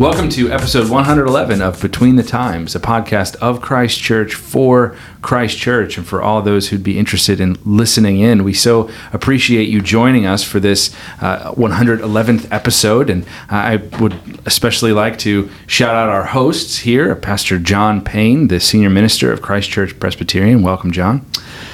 Welcome 0.00 0.30
to 0.30 0.50
episode 0.50 0.88
111 0.88 1.60
of 1.60 1.82
Between 1.82 2.16
the 2.16 2.22
Times, 2.22 2.74
a 2.74 2.80
podcast 2.80 3.36
of 3.36 3.60
Christ 3.60 4.00
Church 4.00 4.34
for 4.34 4.96
Christ 5.20 5.58
Church 5.58 5.98
and 5.98 6.06
for 6.06 6.22
all 6.22 6.40
those 6.40 6.70
who'd 6.70 6.82
be 6.82 6.98
interested 6.98 7.38
in 7.38 7.58
listening 7.66 8.18
in. 8.18 8.42
We 8.42 8.54
so 8.54 8.88
appreciate 9.12 9.68
you 9.68 9.82
joining 9.82 10.24
us 10.24 10.42
for 10.42 10.58
this 10.58 10.96
uh, 11.20 11.52
111th 11.52 12.50
episode. 12.50 13.10
And 13.10 13.26
I 13.50 13.76
would 14.00 14.14
especially 14.46 14.92
like 14.92 15.18
to 15.18 15.50
shout 15.66 15.94
out 15.94 16.08
our 16.08 16.24
hosts 16.24 16.78
here 16.78 17.14
Pastor 17.14 17.58
John 17.58 18.02
Payne, 18.02 18.48
the 18.48 18.58
senior 18.58 18.88
minister 18.88 19.30
of 19.30 19.42
Christ 19.42 19.68
Church 19.68 20.00
Presbyterian. 20.00 20.62
Welcome, 20.62 20.92
John. 20.92 21.26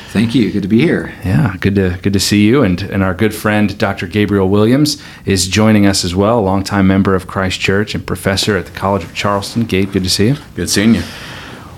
Thank 0.09 0.35
you. 0.35 0.51
Good 0.51 0.63
to 0.63 0.69
be 0.69 0.81
here. 0.81 1.13
Yeah, 1.25 1.57
good 1.61 1.75
to 1.75 1.99
good 2.03 2.13
to 2.13 2.21
see 2.21 2.47
you. 2.47 2.63
And 2.63 2.81
and 2.83 3.03
our 3.03 3.13
good 3.13 3.35
friend 3.35 3.77
Dr. 3.77 4.07
Gabriel 4.07 4.49
Williams 4.49 5.03
is 5.25 5.47
joining 5.49 5.87
us 5.87 6.05
as 6.05 6.15
well, 6.15 6.39
a 6.39 6.41
longtime 6.41 6.87
member 6.87 7.15
of 7.15 7.27
Christ 7.27 7.61
Church 7.61 7.95
and 7.95 8.07
professor 8.07 8.57
at 8.57 8.67
the 8.67 8.73
College 8.73 9.05
of 9.05 9.15
Charleston. 9.15 9.65
Gabe, 9.65 9.93
good 9.93 10.05
to 10.05 10.11
see 10.11 10.29
you. 10.29 10.37
Good 10.55 10.71
seeing 10.71 10.95
you. 10.95 11.03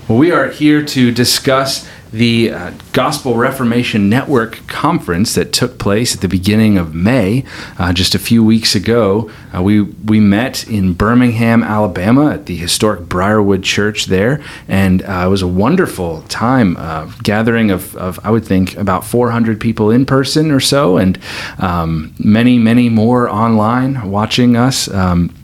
Well, 0.07 0.17
we 0.17 0.31
are 0.31 0.49
here 0.49 0.83
to 0.85 1.11
discuss 1.11 1.87
the 2.11 2.51
uh, 2.51 2.71
Gospel 2.91 3.35
Reformation 3.35 4.09
Network 4.09 4.65
conference 4.67 5.35
that 5.35 5.53
took 5.53 5.77
place 5.77 6.15
at 6.15 6.21
the 6.21 6.27
beginning 6.27 6.77
of 6.77 6.95
May, 6.95 7.43
uh, 7.77 7.93
just 7.93 8.15
a 8.15 8.19
few 8.19 8.43
weeks 8.43 8.75
ago. 8.75 9.29
Uh, 9.55 9.61
we 9.61 9.81
we 9.81 10.19
met 10.19 10.67
in 10.67 10.93
Birmingham, 10.93 11.63
Alabama, 11.63 12.31
at 12.31 12.45
the 12.47 12.55
historic 12.55 13.01
Briarwood 13.01 13.63
Church 13.63 14.05
there, 14.05 14.41
and 14.67 15.03
uh, 15.03 15.23
it 15.25 15.29
was 15.29 15.41
a 15.41 15.47
wonderful 15.47 16.23
time, 16.23 16.77
uh, 16.77 17.05
gathering 17.23 17.71
of, 17.71 17.95
of 17.95 18.19
I 18.23 18.31
would 18.31 18.45
think 18.45 18.75
about 18.77 19.05
400 19.05 19.59
people 19.59 19.91
in 19.91 20.05
person 20.05 20.51
or 20.51 20.59
so, 20.59 20.97
and 20.97 21.19
um, 21.59 22.13
many 22.17 22.57
many 22.57 22.89
more 22.89 23.29
online 23.29 24.09
watching 24.09 24.55
us. 24.55 24.87
Um, 24.87 25.35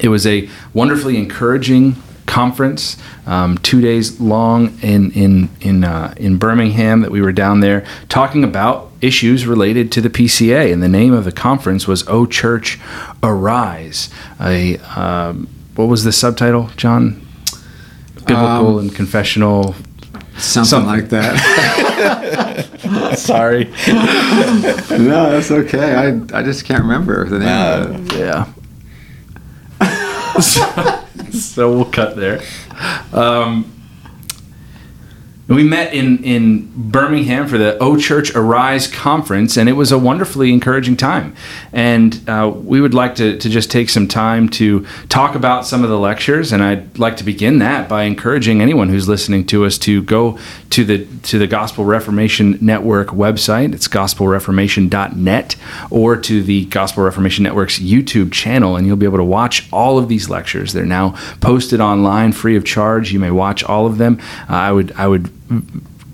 it 0.00 0.08
was 0.08 0.26
a 0.26 0.48
wonderfully 0.74 1.16
encouraging 1.16 1.96
conference, 2.36 2.98
um, 3.26 3.56
two 3.58 3.80
days 3.80 4.20
long 4.20 4.78
in 4.82 5.10
in 5.12 5.48
in 5.62 5.84
uh, 5.84 6.12
in 6.18 6.36
Birmingham. 6.36 7.00
That 7.00 7.10
we 7.10 7.22
were 7.22 7.32
down 7.32 7.60
there 7.60 7.86
talking 8.10 8.44
about 8.44 8.90
issues 9.00 9.46
related 9.46 9.90
to 9.92 10.00
the 10.02 10.10
PCA, 10.10 10.70
and 10.72 10.82
the 10.82 10.88
name 10.88 11.14
of 11.14 11.24
the 11.24 11.32
conference 11.32 11.88
was 11.88 12.06
"O 12.08 12.26
Church, 12.26 12.78
Arise." 13.22 14.10
A 14.38 14.76
um, 15.00 15.48
what 15.76 15.88
was 15.88 16.04
the 16.04 16.12
subtitle, 16.12 16.68
John? 16.76 17.22
Biblical 18.26 18.78
Um, 18.78 18.78
and 18.80 18.94
confessional. 18.94 19.74
Something, 20.36 20.64
Something. 20.68 20.90
like 20.90 21.08
that. 21.08 21.34
Sorry. 23.16 23.64
no, 23.88 25.30
that's 25.30 25.50
okay. 25.50 25.94
I, 25.94 26.08
I 26.38 26.42
just 26.42 26.66
can't 26.66 26.82
remember 26.82 27.26
the 27.26 27.38
name 27.38 27.48
of 27.94 28.12
it. 28.12 28.18
Yeah. 28.18 28.44
So, 30.40 31.04
so 31.32 31.70
we'll 31.72 31.84
cut 31.84 32.16
there. 32.16 32.42
Um, 33.12 33.75
we 35.48 35.62
met 35.62 35.94
in, 35.94 36.24
in 36.24 36.72
Birmingham 36.74 37.46
for 37.46 37.56
the 37.56 37.78
O 37.78 37.96
Church 37.96 38.34
Arise 38.34 38.88
conference, 38.88 39.56
and 39.56 39.68
it 39.68 39.74
was 39.74 39.92
a 39.92 39.98
wonderfully 39.98 40.52
encouraging 40.52 40.96
time. 40.96 41.36
And 41.72 42.28
uh, 42.28 42.52
we 42.52 42.80
would 42.80 42.94
like 42.94 43.14
to, 43.16 43.38
to 43.38 43.48
just 43.48 43.70
take 43.70 43.88
some 43.88 44.08
time 44.08 44.48
to 44.50 44.84
talk 45.08 45.36
about 45.36 45.64
some 45.64 45.84
of 45.84 45.90
the 45.90 45.98
lectures. 45.98 46.50
And 46.50 46.64
I'd 46.64 46.98
like 46.98 47.16
to 47.18 47.24
begin 47.24 47.60
that 47.60 47.88
by 47.88 48.04
encouraging 48.04 48.60
anyone 48.60 48.88
who's 48.88 49.08
listening 49.08 49.46
to 49.46 49.64
us 49.64 49.78
to 49.78 50.02
go 50.02 50.36
to 50.70 50.84
the 50.84 51.06
to 51.22 51.38
the 51.38 51.46
Gospel 51.46 51.84
Reformation 51.84 52.58
Network 52.60 53.08
website. 53.08 53.72
It's 53.72 53.86
gospelreformation.net, 53.86 55.56
or 55.90 56.16
to 56.16 56.42
the 56.42 56.64
Gospel 56.66 57.04
Reformation 57.04 57.44
Network's 57.44 57.78
YouTube 57.78 58.32
channel, 58.32 58.74
and 58.74 58.84
you'll 58.84 58.96
be 58.96 59.06
able 59.06 59.18
to 59.18 59.24
watch 59.24 59.68
all 59.72 59.96
of 59.96 60.08
these 60.08 60.28
lectures. 60.28 60.72
They're 60.72 60.84
now 60.84 61.10
posted 61.40 61.80
online, 61.80 62.32
free 62.32 62.56
of 62.56 62.64
charge. 62.64 63.12
You 63.12 63.20
may 63.20 63.30
watch 63.30 63.62
all 63.62 63.86
of 63.86 63.98
them. 63.98 64.20
Uh, 64.50 64.54
I 64.54 64.72
would 64.72 64.90
I 64.92 65.06
would 65.06 65.35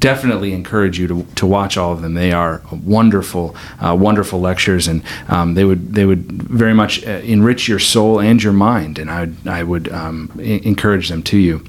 definitely 0.03 0.53
encourage 0.53 0.99
you 0.99 1.07
to, 1.07 1.23
to 1.37 1.47
watch 1.47 1.77
all 1.77 1.93
of 1.93 2.03
them. 2.03 2.15
They 2.15 2.33
are 2.33 2.61
wonderful, 2.73 3.55
uh, 3.79 3.97
wonderful 3.99 4.41
lectures, 4.41 4.89
and 4.89 5.01
um, 5.29 5.55
they 5.55 5.65
would 5.65 5.95
they 5.95 6.05
would 6.05 6.25
very 6.33 6.75
much 6.75 7.07
uh, 7.07 7.11
enrich 7.23 7.69
your 7.69 7.79
soul 7.79 8.21
and 8.21 8.43
your 8.43 8.53
mind. 8.53 8.99
And 8.99 9.09
I 9.09 9.21
would 9.21 9.47
I 9.47 9.63
would 9.63 9.93
um, 9.93 10.31
e- 10.43 10.61
encourage 10.65 11.09
them 11.09 11.23
to 11.23 11.39
you. 11.39 11.65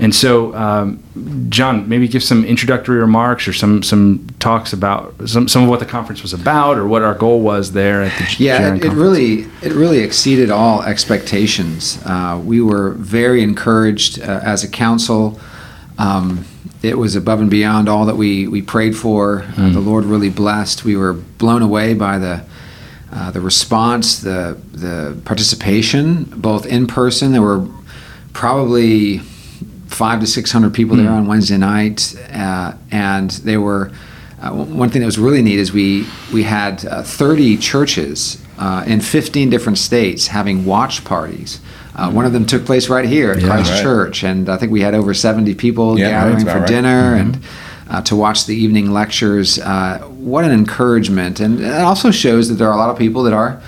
And 0.00 0.12
so, 0.12 0.52
um, 0.56 1.00
John, 1.48 1.88
maybe 1.88 2.08
give 2.08 2.24
some 2.24 2.44
introductory 2.44 2.98
remarks 2.98 3.46
or 3.46 3.52
some 3.52 3.84
some 3.84 4.26
talks 4.40 4.72
about 4.72 5.14
some 5.28 5.46
some 5.46 5.62
of 5.62 5.68
what 5.68 5.78
the 5.78 5.86
conference 5.86 6.22
was 6.22 6.32
about 6.32 6.78
or 6.78 6.88
what 6.88 7.02
our 7.02 7.14
goal 7.14 7.40
was 7.40 7.70
there 7.70 8.02
at 8.02 8.18
the 8.18 8.36
Yeah, 8.42 8.74
it, 8.74 8.84
it 8.84 8.92
really 8.92 9.46
it 9.62 9.72
really 9.72 10.00
exceeded 10.00 10.50
all 10.50 10.82
expectations. 10.82 12.00
Uh, 12.04 12.42
we 12.44 12.60
were 12.60 12.90
very 12.94 13.44
encouraged 13.44 14.20
uh, 14.20 14.40
as 14.42 14.64
a 14.64 14.68
council. 14.68 15.38
Um, 15.98 16.44
it 16.82 16.98
was 16.98 17.16
above 17.16 17.40
and 17.40 17.50
beyond 17.50 17.88
all 17.88 18.06
that 18.06 18.16
we, 18.16 18.46
we 18.46 18.62
prayed 18.62 18.96
for. 18.96 19.42
Uh, 19.56 19.70
the 19.70 19.80
Lord 19.80 20.04
really 20.04 20.30
blessed. 20.30 20.84
We 20.84 20.96
were 20.96 21.12
blown 21.12 21.62
away 21.62 21.94
by 21.94 22.18
the 22.18 22.44
uh, 23.12 23.30
the 23.30 23.40
response, 23.40 24.20
the 24.20 24.58
the 24.72 25.18
participation, 25.24 26.24
both 26.24 26.66
in 26.66 26.86
person. 26.86 27.32
There 27.32 27.42
were 27.42 27.66
probably 28.32 29.18
five 29.86 30.20
to 30.20 30.26
six 30.26 30.52
hundred 30.52 30.74
people 30.74 30.96
there 30.96 31.10
on 31.10 31.26
Wednesday 31.26 31.56
night, 31.56 32.14
uh, 32.32 32.74
and 32.90 33.30
they 33.30 33.56
were. 33.56 33.90
Uh, 34.38 34.50
one 34.52 34.90
thing 34.90 35.00
that 35.00 35.06
was 35.06 35.18
really 35.18 35.40
neat 35.40 35.58
is 35.58 35.72
we 35.72 36.06
we 36.30 36.42
had 36.42 36.84
uh, 36.84 37.02
30 37.02 37.56
churches 37.56 38.36
uh, 38.58 38.84
in 38.86 39.00
15 39.00 39.48
different 39.48 39.78
states 39.78 40.26
having 40.26 40.66
watch 40.66 41.04
parties. 41.04 41.58
Uh, 41.96 42.10
one 42.10 42.26
of 42.26 42.32
them 42.34 42.44
took 42.44 42.64
place 42.66 42.88
right 42.90 43.08
here 43.08 43.32
at 43.32 43.40
Yeah. 43.40 43.46
Christ 43.46 43.70
Right. 43.72 43.82
Church, 43.82 44.22
and 44.22 44.48
I 44.50 44.58
think 44.58 44.70
we 44.70 44.82
had 44.82 44.94
over 44.94 45.14
70 45.14 45.54
people 45.54 45.98
Yeah, 45.98 46.10
gathering 46.10 46.44
for 46.44 46.58
right. 46.60 46.66
dinner 46.68 47.14
and 47.14 47.38
uh, 47.88 48.02
to 48.02 48.14
watch 48.14 48.44
the 48.46 48.54
evening 48.54 48.92
lectures. 48.92 49.58
Uh, 49.58 49.98
what 50.18 50.44
an 50.44 50.50
encouragement! 50.52 51.40
And 51.40 51.60
it 51.60 51.80
also 51.80 52.10
shows 52.10 52.48
that 52.48 52.56
there 52.56 52.68
are 52.68 52.74
a 52.74 52.76
lot 52.76 52.90
of 52.90 52.98
people 52.98 53.22
that 53.22 53.32
are 53.32 53.60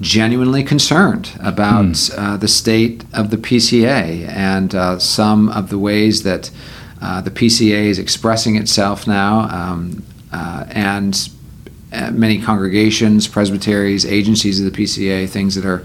genuinely 0.00 0.62
concerned 0.62 1.30
about 1.40 2.10
uh, 2.16 2.36
the 2.36 2.48
state 2.48 3.04
of 3.12 3.30
the 3.30 3.36
PCA 3.36 4.28
and 4.28 4.74
uh, 4.74 4.98
some 4.98 5.48
of 5.48 5.68
the 5.70 5.78
ways 5.78 6.22
that 6.22 6.50
uh, 7.00 7.20
the 7.20 7.30
PCA 7.30 7.86
is 7.86 7.98
expressing 7.98 8.56
itself 8.56 9.06
now, 9.06 9.40
um, 9.50 10.02
uh, 10.32 10.64
and 10.70 11.28
many 12.12 12.40
congregations, 12.40 13.26
presbyteries, 13.26 14.04
agencies 14.06 14.60
of 14.60 14.70
the 14.72 14.82
PCA, 14.82 15.28
things 15.28 15.54
that 15.56 15.64
are 15.64 15.84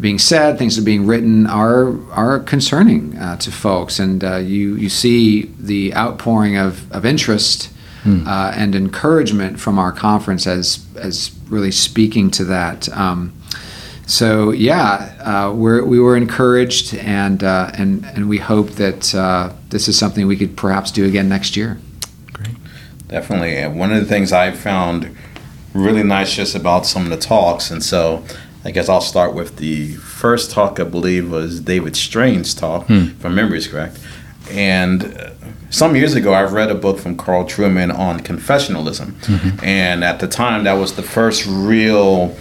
being 0.00 0.18
said, 0.18 0.58
things 0.58 0.76
that 0.76 0.82
are 0.82 0.84
being 0.84 1.06
written 1.06 1.46
are 1.46 1.98
are 2.10 2.40
concerning 2.40 3.16
uh, 3.16 3.36
to 3.38 3.52
folks, 3.52 3.98
and 3.98 4.24
uh, 4.24 4.36
you 4.36 4.74
you 4.76 4.88
see 4.88 5.50
the 5.58 5.94
outpouring 5.94 6.56
of, 6.56 6.90
of 6.92 7.04
interest 7.04 7.70
uh, 8.04 8.52
and 8.56 8.74
encouragement 8.74 9.60
from 9.60 9.78
our 9.78 9.92
conference 9.92 10.46
as 10.46 10.84
as 10.96 11.30
really 11.48 11.70
speaking 11.70 12.30
to 12.32 12.44
that. 12.44 12.88
Um, 12.88 13.32
so 14.06 14.50
yeah, 14.50 15.14
uh, 15.20 15.52
we're, 15.54 15.84
we 15.84 16.00
were 16.00 16.16
encouraged, 16.16 16.94
and 16.94 17.44
uh, 17.44 17.70
and 17.74 18.04
and 18.04 18.28
we 18.28 18.38
hope 18.38 18.70
that 18.70 19.14
uh, 19.14 19.52
this 19.68 19.88
is 19.88 19.96
something 19.96 20.26
we 20.26 20.36
could 20.36 20.56
perhaps 20.56 20.90
do 20.90 21.04
again 21.04 21.28
next 21.28 21.56
year. 21.56 21.78
Great, 22.32 22.56
definitely. 23.06 23.56
And 23.56 23.78
one 23.78 23.92
of 23.92 24.00
the 24.00 24.06
things 24.06 24.32
I 24.32 24.50
found 24.50 25.16
really 25.72 26.02
nice 26.02 26.34
just 26.34 26.54
about 26.54 26.86
some 26.86 27.04
of 27.04 27.10
the 27.10 27.16
talks, 27.16 27.70
and 27.70 27.82
so 27.82 28.24
I 28.64 28.70
guess 28.70 28.88
I'll 28.88 29.00
start 29.00 29.34
with 29.34 29.56
the 29.56 29.94
first 29.94 30.50
talk, 30.50 30.78
I 30.78 30.84
believe, 30.84 31.30
was 31.30 31.60
David 31.60 31.96
Strain's 31.96 32.54
talk, 32.54 32.86
hmm. 32.86 32.94
if 32.94 33.24
my 33.24 33.30
memory 33.30 33.58
is 33.58 33.66
correct. 33.66 33.98
And 34.50 35.04
uh, 35.04 35.30
some 35.70 35.96
years 35.96 36.14
ago, 36.14 36.32
I 36.32 36.42
read 36.44 36.70
a 36.70 36.74
book 36.74 36.98
from 36.98 37.16
Carl 37.16 37.44
Trueman 37.44 37.96
on 37.96 38.20
confessionalism. 38.20 39.12
Mm-hmm. 39.12 39.64
And 39.64 40.04
at 40.04 40.20
the 40.20 40.28
time, 40.28 40.64
that 40.64 40.74
was 40.74 40.94
the 40.94 41.02
first 41.02 41.46
real 41.46 42.36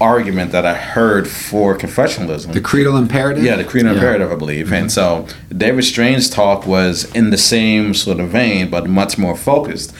argument 0.00 0.52
that 0.52 0.66
I 0.66 0.74
heard 0.74 1.28
for 1.28 1.78
confessionalism. 1.78 2.52
The 2.52 2.60
creedal 2.60 2.96
imperative. 2.96 3.44
Yeah, 3.44 3.56
the 3.56 3.64
Creedal 3.64 3.92
Imperative, 3.94 4.30
I 4.30 4.34
believe. 4.34 4.72
And 4.72 4.88
mm-hmm. 4.88 5.26
so 5.26 5.56
David 5.56 5.84
Strain's 5.84 6.28
talk 6.28 6.66
was 6.66 7.10
in 7.14 7.30
the 7.30 7.38
same 7.38 7.94
sort 7.94 8.20
of 8.20 8.30
vein, 8.30 8.70
but 8.70 8.88
much 8.88 9.16
more 9.16 9.36
focused. 9.36 9.94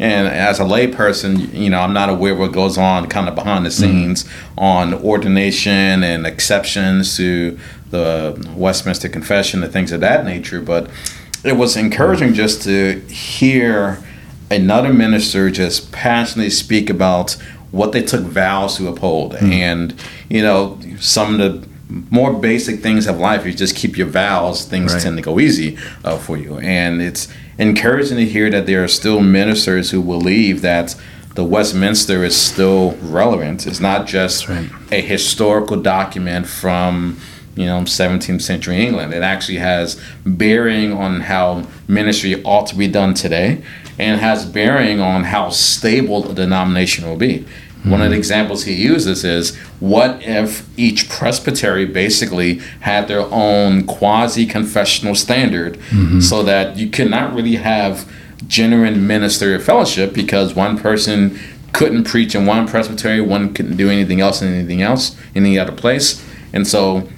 And 0.00 0.26
as 0.28 0.58
a 0.58 0.64
layperson, 0.64 1.52
you 1.52 1.68
know, 1.68 1.78
I'm 1.80 1.92
not 1.92 2.08
aware 2.08 2.34
what 2.34 2.52
goes 2.52 2.78
on 2.78 3.06
kind 3.08 3.28
of 3.28 3.34
behind 3.34 3.66
the 3.66 3.70
scenes 3.70 4.24
on 4.56 4.94
ordination 4.94 6.02
and 6.02 6.26
exceptions 6.26 7.16
to 7.18 7.58
the 7.90 8.52
Westminster 8.56 9.08
Confession 9.10 9.62
and 9.62 9.70
things 9.72 9.92
of 9.92 10.00
that 10.00 10.24
nature. 10.24 10.60
But 10.62 10.88
it 11.44 11.52
was 11.56 11.76
encouraging 11.76 12.32
just 12.32 12.62
to 12.62 13.00
hear 13.08 14.02
another 14.50 14.92
minister 14.92 15.50
just 15.50 15.92
passionately 15.92 16.50
speak 16.50 16.88
about 16.88 17.32
what 17.70 17.92
they 17.92 18.02
took 18.02 18.22
vows 18.22 18.76
to 18.78 18.88
uphold 18.88 19.36
and 19.36 19.94
you 20.28 20.42
know 20.42 20.76
some 20.98 21.38
of 21.38 21.62
the 21.62 21.68
more 22.10 22.32
basic 22.32 22.80
things 22.80 23.06
of 23.06 23.18
life 23.18 23.46
you 23.46 23.52
just 23.52 23.76
keep 23.76 23.96
your 23.96 24.08
vows 24.08 24.64
things 24.64 24.92
Right. 24.92 25.02
tend 25.02 25.16
to 25.18 25.22
go 25.22 25.38
easy 25.38 25.78
uh, 26.04 26.18
for 26.18 26.36
you 26.36 26.58
and 26.58 27.00
it's 27.00 27.28
encouraging 27.60 28.16
to 28.16 28.24
hear 28.24 28.50
that 28.50 28.66
there 28.66 28.82
are 28.82 28.88
still 28.88 29.20
ministers 29.20 29.90
who 29.90 30.02
believe 30.02 30.62
that 30.62 30.96
the 31.34 31.44
Westminster 31.44 32.24
is 32.24 32.34
still 32.34 32.96
relevant. 33.02 33.66
It's 33.66 33.80
not 33.80 34.06
just 34.06 34.48
right. 34.48 34.68
a 34.90 35.00
historical 35.00 35.80
document 35.80 36.46
from 36.46 37.18
you 37.54 37.66
know 37.66 37.80
17th 37.82 38.40
century 38.40 38.84
England. 38.84 39.12
It 39.12 39.22
actually 39.22 39.58
has 39.58 40.00
bearing 40.24 40.92
on 40.92 41.20
how 41.20 41.66
ministry 41.86 42.42
ought 42.44 42.66
to 42.68 42.76
be 42.76 42.88
done 42.88 43.14
today, 43.14 43.62
and 44.00 44.20
has 44.20 44.46
bearing 44.46 45.00
on 45.00 45.24
how 45.24 45.50
stable 45.50 46.30
a 46.30 46.34
denomination 46.34 47.06
will 47.06 47.16
be. 47.16 47.46
One 47.84 48.02
of 48.02 48.10
the 48.10 48.16
hmm. 48.16 48.18
examples 48.18 48.64
he 48.64 48.74
uses 48.74 49.24
is 49.24 49.56
what 49.78 50.22
if 50.22 50.66
each 50.78 51.08
presbytery 51.08 51.86
basically 51.86 52.56
had 52.80 53.08
their 53.08 53.22
own 53.22 53.86
quasi 53.86 54.44
confessional 54.44 55.14
standard 55.14 55.78
mm-hmm. 55.78 56.20
so 56.20 56.42
that 56.42 56.76
you 56.76 56.90
could 56.90 57.08
not 57.08 57.34
really 57.34 57.56
have 57.56 58.10
genuine 58.46 59.06
ministerial 59.06 59.62
fellowship 59.62 60.12
because 60.12 60.54
one 60.54 60.78
person 60.78 61.38
couldn't 61.72 62.04
preach 62.04 62.34
in 62.34 62.44
one 62.44 62.68
presbytery, 62.68 63.22
one 63.22 63.54
couldn't 63.54 63.78
do 63.78 63.88
anything 63.88 64.20
else 64.20 64.42
in 64.42 64.52
anything 64.52 64.82
else, 64.82 65.16
in 65.34 65.46
any 65.46 65.58
other 65.58 65.72
place. 65.72 66.22
And 66.52 66.66
so 66.66 67.08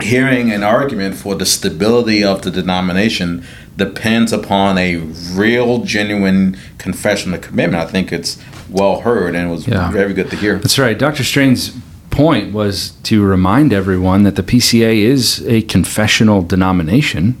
hearing 0.00 0.52
an 0.52 0.62
argument 0.62 1.16
for 1.16 1.34
the 1.34 1.46
stability 1.46 2.22
of 2.22 2.42
the 2.42 2.52
denomination 2.52 3.44
depends 3.78 4.32
upon 4.32 4.76
a 4.76 4.96
real, 5.32 5.78
genuine 5.84 6.56
confession 6.76 7.32
of 7.32 7.40
commitment. 7.40 7.82
I 7.82 7.86
think 7.86 8.12
it's 8.12 8.36
well 8.68 9.00
heard 9.00 9.34
and 9.34 9.48
it 9.48 9.50
was 9.50 9.66
Yeah. 9.66 9.90
very 9.90 10.12
good 10.12 10.28
to 10.30 10.36
hear. 10.36 10.58
That's 10.58 10.78
right. 10.78 10.98
Dr. 10.98 11.24
Strain's 11.24 11.72
point 12.10 12.52
was 12.52 12.90
to 13.04 13.22
remind 13.22 13.72
everyone 13.72 14.24
that 14.24 14.34
the 14.34 14.42
PCA 14.42 15.02
is 15.02 15.44
a 15.46 15.62
confessional 15.62 16.42
denomination, 16.42 17.36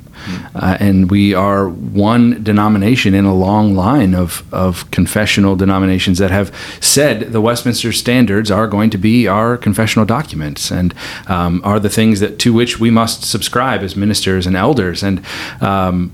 uh, 0.54 0.76
and 0.78 1.10
we 1.10 1.34
are 1.34 1.68
one 1.68 2.40
denomination 2.44 3.12
in 3.14 3.24
a 3.24 3.34
long 3.34 3.74
line 3.74 4.14
of, 4.14 4.44
of 4.52 4.88
confessional 4.92 5.56
denominations 5.56 6.18
that 6.18 6.30
have 6.30 6.52
said 6.80 7.32
the 7.32 7.40
Westminster 7.40 7.92
Standards 7.92 8.50
are 8.50 8.68
going 8.68 8.90
to 8.90 8.98
be 8.98 9.26
our 9.26 9.56
confessional 9.56 10.06
documents 10.06 10.70
and 10.70 10.94
um, 11.26 11.60
are 11.64 11.80
the 11.80 11.90
things 11.90 12.20
that 12.20 12.38
to 12.38 12.52
which 12.52 12.78
we 12.78 12.90
must 12.90 13.24
subscribe 13.24 13.82
as 13.82 13.96
ministers 13.96 14.46
and 14.46 14.54
elders. 14.56 15.02
And 15.02 15.20
um, 15.60 16.12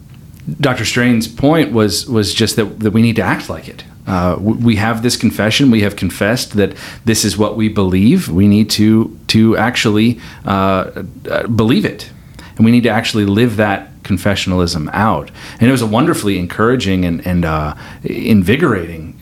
Dr. 0.61 0.85
Strain's 0.85 1.27
point 1.27 1.73
was 1.73 2.07
was 2.07 2.35
just 2.35 2.57
that, 2.57 2.81
that 2.81 2.91
we 2.91 3.03
need 3.03 3.17
to 3.17 3.23
act 3.23 3.49
like 3.49 3.69
it. 3.69 3.85
Uh, 4.07 4.37
we 4.39 4.77
have 4.77 5.03
this 5.03 5.17
confession. 5.17 5.71
We 5.71 5.81
have 5.81 5.97
confessed 5.97 6.53
that 6.55 6.77
this 7.07 7.25
is 7.25 7.39
what 7.39 7.57
we 7.57 7.69
believe. 7.69 8.29
We 8.29 8.49
need 8.49 8.69
to 8.71 9.19
to 9.29 9.57
actually 9.57 10.21
uh, 10.45 11.05
uh, 11.31 11.47
believe 11.47 11.87
it, 11.87 12.11
and 12.57 12.65
we 12.65 12.71
need 12.71 12.83
to 12.83 12.91
actually 12.91 13.25
live 13.25 13.57
that 13.57 14.03
confessionalism 14.03 14.91
out. 14.93 15.31
And 15.59 15.69
it 15.69 15.73
was 15.73 15.81
a 15.81 15.87
wonderfully 15.87 16.39
encouraging 16.39 17.07
and 17.07 17.27
and 17.27 17.45
uh, 17.47 17.75
invigorating 18.03 19.14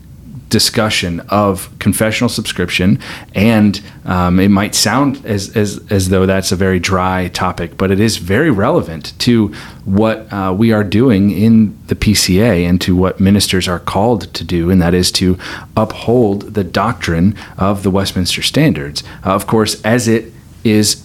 discussion 0.52 1.20
of 1.30 1.70
confessional 1.78 2.28
subscription, 2.28 2.98
and 3.34 3.80
um, 4.04 4.38
it 4.38 4.50
might 4.50 4.74
sound 4.74 5.24
as, 5.24 5.56
as 5.56 5.80
as 5.90 6.10
though 6.10 6.26
that's 6.26 6.52
a 6.52 6.56
very 6.56 6.78
dry 6.78 7.28
topic, 7.28 7.78
but 7.78 7.90
it 7.90 7.98
is 7.98 8.18
very 8.18 8.50
relevant 8.50 9.18
to 9.18 9.48
what 9.86 10.30
uh, 10.30 10.54
we 10.56 10.70
are 10.70 10.84
doing 10.84 11.30
in 11.30 11.76
the 11.86 11.94
PCA 11.94 12.68
and 12.68 12.80
to 12.82 12.94
what 12.94 13.18
ministers 13.18 13.66
are 13.66 13.80
called 13.80 14.32
to 14.34 14.44
do, 14.44 14.70
and 14.70 14.80
that 14.82 14.92
is 14.92 15.10
to 15.12 15.38
uphold 15.74 16.52
the 16.52 16.64
doctrine 16.64 17.34
of 17.56 17.82
the 17.82 17.90
Westminster 17.90 18.42
Standards. 18.42 19.02
Uh, 19.24 19.34
of 19.34 19.46
course, 19.46 19.80
as 19.82 20.06
it 20.06 20.32
is 20.64 21.02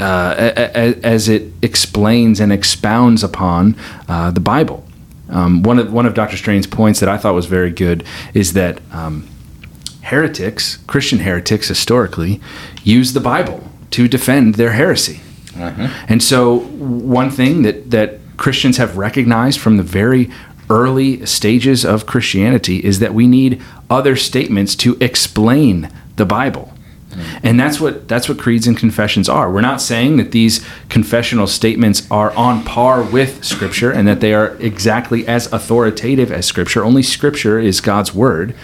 uh, 0.00 0.34
as 1.04 1.28
it 1.28 1.52
explains 1.60 2.40
and 2.40 2.52
expounds 2.52 3.22
upon 3.22 3.76
uh, 4.08 4.30
the 4.30 4.40
Bible. 4.40 4.87
Um, 5.28 5.62
one 5.62 5.78
of 5.78 5.92
one 5.92 6.06
of 6.06 6.14
Dr. 6.14 6.36
Strain's 6.36 6.66
points 6.66 7.00
that 7.00 7.08
I 7.08 7.18
thought 7.18 7.34
was 7.34 7.46
very 7.46 7.70
good 7.70 8.04
is 8.34 8.54
that 8.54 8.80
um, 8.92 9.28
heretics, 10.02 10.78
Christian 10.86 11.20
heretics, 11.20 11.68
historically, 11.68 12.40
use 12.82 13.12
the 13.12 13.20
Bible 13.20 13.62
to 13.90 14.08
defend 14.08 14.54
their 14.54 14.72
heresy. 14.72 15.20
And 16.08 16.22
so, 16.22 16.60
one 16.60 17.30
thing 17.30 17.62
that 17.62 17.90
that 17.90 18.20
Christians 18.36 18.76
have 18.76 18.96
recognized 18.96 19.60
from 19.60 19.76
the 19.76 19.82
very 19.82 20.30
early 20.70 21.24
stages 21.26 21.84
of 21.84 22.06
Christianity 22.06 22.84
is 22.84 22.98
that 23.00 23.14
we 23.14 23.26
need 23.26 23.62
other 23.90 24.16
statements 24.16 24.74
to 24.76 24.96
explain 25.00 25.90
the 26.16 26.26
Bible. 26.26 26.72
And 27.42 27.58
that's 27.58 27.80
what 27.80 28.08
that's 28.08 28.28
what 28.28 28.38
creeds 28.38 28.66
and 28.66 28.76
confessions 28.76 29.28
are. 29.28 29.50
We're 29.50 29.60
not 29.60 29.80
saying 29.80 30.16
that 30.16 30.32
these 30.32 30.64
confessional 30.88 31.46
statements 31.46 32.08
are 32.10 32.32
on 32.32 32.64
par 32.64 33.02
with 33.02 33.44
scripture 33.44 33.90
and 33.90 34.06
that 34.08 34.20
they 34.20 34.34
are 34.34 34.56
exactly 34.56 35.26
as 35.26 35.52
authoritative 35.52 36.30
as 36.32 36.46
scripture. 36.46 36.84
Only 36.84 37.02
scripture 37.02 37.58
is 37.58 37.80
God's 37.80 38.14
word. 38.14 38.54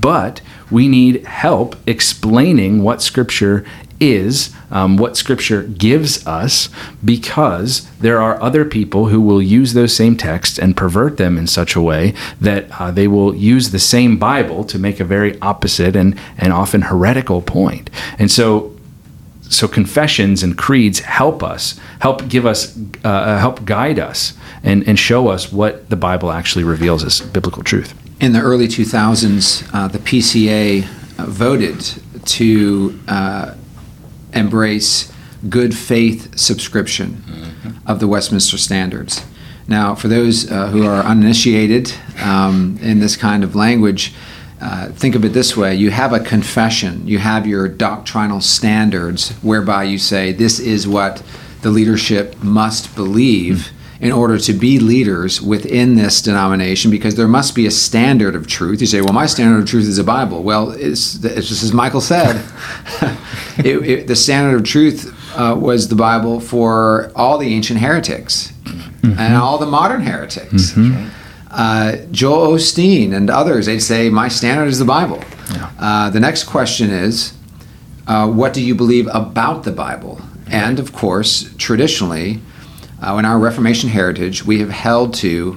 But 0.00 0.40
we 0.70 0.88
need 0.88 1.24
help 1.26 1.76
explaining 1.86 2.82
what 2.82 3.02
scripture 3.02 3.64
is, 4.02 4.52
um, 4.70 4.96
what 4.96 5.16
scripture 5.16 5.62
gives 5.62 6.26
us, 6.26 6.68
because 7.04 7.88
there 8.00 8.20
are 8.20 8.40
other 8.42 8.64
people 8.64 9.06
who 9.06 9.20
will 9.20 9.40
use 9.40 9.74
those 9.74 9.94
same 9.94 10.16
texts 10.16 10.58
and 10.58 10.76
pervert 10.76 11.18
them 11.18 11.38
in 11.38 11.46
such 11.46 11.76
a 11.76 11.80
way 11.80 12.14
that 12.40 12.68
uh, 12.80 12.90
they 12.90 13.06
will 13.06 13.34
use 13.34 13.70
the 13.70 13.78
same 13.78 14.18
Bible 14.18 14.64
to 14.64 14.78
make 14.78 14.98
a 14.98 15.04
very 15.04 15.40
opposite 15.40 15.94
and, 15.94 16.18
and 16.36 16.52
often 16.52 16.82
heretical 16.82 17.40
point. 17.40 17.88
And 18.18 18.30
so 18.30 18.76
so 19.48 19.68
confessions 19.68 20.42
and 20.42 20.56
creeds 20.56 21.00
help 21.00 21.42
us 21.42 21.78
help 22.00 22.26
give 22.26 22.46
us 22.46 22.74
uh, 23.04 23.38
help 23.38 23.62
guide 23.66 23.98
us 23.98 24.32
and, 24.62 24.88
and 24.88 24.98
show 24.98 25.28
us 25.28 25.52
what 25.52 25.90
the 25.90 25.96
bible 25.96 26.32
actually 26.32 26.64
reveals 26.64 27.04
as 27.04 27.20
biblical 27.20 27.62
truth 27.62 27.92
In 28.18 28.32
the 28.32 28.40
early 28.40 28.66
2000s, 28.66 29.68
uh, 29.74 29.88
the 29.88 29.98
PCA 29.98 30.84
uh, 31.18 31.26
voted 31.26 31.80
to 32.24 32.98
uh, 33.08 33.54
embrace 34.34 35.12
good 35.48 35.76
faith 35.76 36.38
subscription 36.38 37.24
of 37.86 38.00
the 38.00 38.06
Westminster 38.06 38.58
Standards. 38.58 39.24
Now, 39.68 39.94
for 39.94 40.08
those 40.08 40.50
uh, 40.50 40.68
who 40.68 40.86
are 40.86 41.02
uninitiated 41.02 41.92
um, 42.22 42.78
in 42.82 43.00
this 43.00 43.16
kind 43.16 43.44
of 43.44 43.54
language, 43.54 44.12
uh, 44.60 44.88
think 44.90 45.14
of 45.14 45.24
it 45.24 45.30
this 45.30 45.56
way 45.56 45.74
you 45.74 45.90
have 45.90 46.12
a 46.12 46.20
confession, 46.20 47.06
you 47.06 47.18
have 47.18 47.46
your 47.46 47.68
doctrinal 47.68 48.40
standards 48.40 49.30
whereby 49.42 49.84
you 49.84 49.98
say, 49.98 50.32
This 50.32 50.60
is 50.60 50.86
what 50.86 51.22
the 51.62 51.70
leadership 51.70 52.42
must 52.42 52.94
believe 52.94 53.72
in 54.02 54.10
order 54.10 54.36
to 54.36 54.52
be 54.52 54.80
leaders 54.80 55.40
within 55.40 55.94
this 55.94 56.20
denomination 56.20 56.90
because 56.90 57.14
there 57.14 57.28
must 57.28 57.54
be 57.54 57.66
a 57.66 57.70
standard 57.70 58.34
of 58.34 58.48
truth. 58.48 58.80
You 58.80 58.86
say, 58.88 59.00
well, 59.00 59.12
my 59.12 59.26
standard 59.26 59.60
of 59.60 59.68
truth 59.68 59.86
is 59.86 59.96
the 59.96 60.02
Bible. 60.02 60.42
Well, 60.42 60.72
it's, 60.72 61.24
it's 61.24 61.48
just 61.48 61.62
as 61.62 61.72
Michael 61.72 62.00
said, 62.00 62.44
it, 63.58 63.88
it, 63.88 64.06
the 64.06 64.16
standard 64.16 64.56
of 64.56 64.64
truth 64.64 65.14
uh, 65.36 65.54
was 65.58 65.88
the 65.88 65.94
Bible 65.96 66.40
for 66.40 67.10
all 67.14 67.38
the 67.38 67.52
ancient 67.54 67.80
heretics 67.80 68.52
and 69.02 69.34
all 69.34 69.58
the 69.58 69.66
modern 69.66 70.02
heretics. 70.02 70.76
Uh, 71.50 71.96
Joel 72.10 72.54
Osteen 72.56 73.12
and 73.12 73.28
others, 73.28 73.66
they'd 73.66 73.80
say, 73.80 74.08
my 74.08 74.28
standard 74.28 74.66
is 74.66 74.78
the 74.78 74.86
Bible. 74.86 75.22
Uh, 75.78 76.08
the 76.08 76.20
next 76.20 76.44
question 76.44 76.90
is, 76.90 77.34
uh, 78.06 78.26
what 78.28 78.54
do 78.54 78.62
you 78.62 78.74
believe 78.74 79.06
about 79.12 79.64
the 79.64 79.72
Bible? 79.72 80.20
And 80.46 80.78
of 80.78 80.92
course, 80.92 81.54
traditionally, 81.58 82.40
uh, 83.04 83.16
in 83.16 83.24
our 83.24 83.38
Reformation 83.38 83.90
heritage, 83.90 84.44
we 84.44 84.60
have 84.60 84.70
held 84.70 85.12
to 85.14 85.54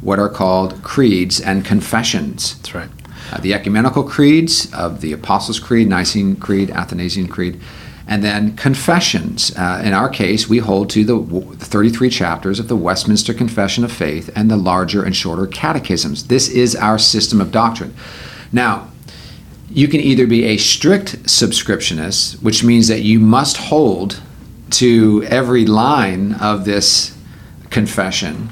what 0.00 0.18
are 0.18 0.28
called 0.28 0.82
creeds 0.82 1.40
and 1.40 1.64
confessions. 1.64 2.56
that's 2.56 2.74
right 2.74 2.88
Uh, 3.32 3.40
the 3.40 3.54
ecumenical 3.54 4.04
creeds 4.04 4.72
of 4.72 5.00
the 5.00 5.12
Apostles' 5.12 5.58
Creed, 5.58 5.88
Nicene 5.88 6.36
Creed, 6.36 6.70
Athanasian 6.70 7.28
Creed, 7.28 7.60
and 8.06 8.22
then 8.22 8.56
confessions. 8.56 9.56
Uh, 9.56 9.82
in 9.84 9.92
our 9.92 10.08
case, 10.08 10.48
we 10.48 10.58
hold 10.58 10.90
to 10.90 11.04
the 11.04 11.18
w- 11.18 11.54
33 11.56 12.08
chapters 12.08 12.60
of 12.60 12.68
the 12.68 12.76
Westminster 12.76 13.34
Confession 13.34 13.84
of 13.84 13.90
Faith 13.90 14.30
and 14.36 14.50
the 14.50 14.56
larger 14.56 15.02
and 15.02 15.16
shorter 15.16 15.46
catechisms. 15.46 16.28
This 16.28 16.48
is 16.48 16.76
our 16.76 16.98
system 16.98 17.40
of 17.40 17.50
doctrine. 17.50 17.94
Now, 18.52 18.90
you 19.68 19.88
can 19.88 20.00
either 20.00 20.26
be 20.26 20.44
a 20.44 20.56
strict 20.56 21.24
subscriptionist, 21.24 22.40
which 22.42 22.62
means 22.62 22.86
that 22.88 23.02
you 23.02 23.18
must 23.18 23.56
hold 23.56 24.20
to 24.70 25.24
every 25.28 25.66
line 25.66 26.34
of 26.34 26.64
this 26.64 27.16
confession. 27.70 28.50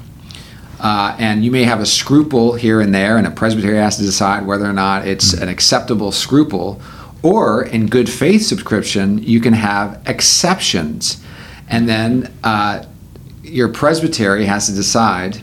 Uh, 0.79 1.15
and 1.19 1.45
you 1.45 1.51
may 1.51 1.63
have 1.63 1.79
a 1.79 1.85
scruple 1.85 2.53
here 2.53 2.81
and 2.81 2.93
there, 2.93 3.17
and 3.17 3.25
a 3.25 3.31
presbytery 3.31 3.77
has 3.77 3.97
to 3.97 4.03
decide 4.03 4.45
whether 4.45 4.65
or 4.65 4.73
not 4.73 5.07
it's 5.07 5.33
an 5.33 5.49
acceptable 5.49 6.11
scruple. 6.11 6.81
Or 7.23 7.63
in 7.63 7.87
good 7.87 8.09
faith 8.09 8.45
subscription, 8.45 9.17
you 9.23 9.39
can 9.39 9.53
have 9.53 10.01
exceptions. 10.05 11.23
And 11.67 11.89
then 11.89 12.31
uh, 12.43 12.85
your 13.41 13.69
presbytery 13.69 14.45
has 14.45 14.67
to 14.67 14.73
decide 14.73 15.41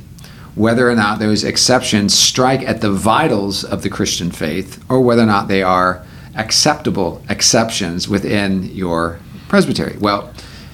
whether 0.55 0.89
or 0.89 0.95
not 0.95 1.19
those 1.19 1.45
exceptions 1.45 2.15
strike 2.15 2.63
at 2.63 2.81
the 2.81 2.91
vitals 2.91 3.65
of 3.65 3.83
the 3.83 3.89
Christian 3.89 4.31
faith 4.31 4.85
or 4.89 5.01
whether 5.01 5.23
or 5.23 5.27
not 5.27 5.49
they 5.49 5.63
are 5.63 6.05
acceptable 6.37 7.23
exceptions 7.29 8.09
within 8.09 8.65
your 8.65 9.19
presbytery. 9.49 9.97
Well, 9.99 10.33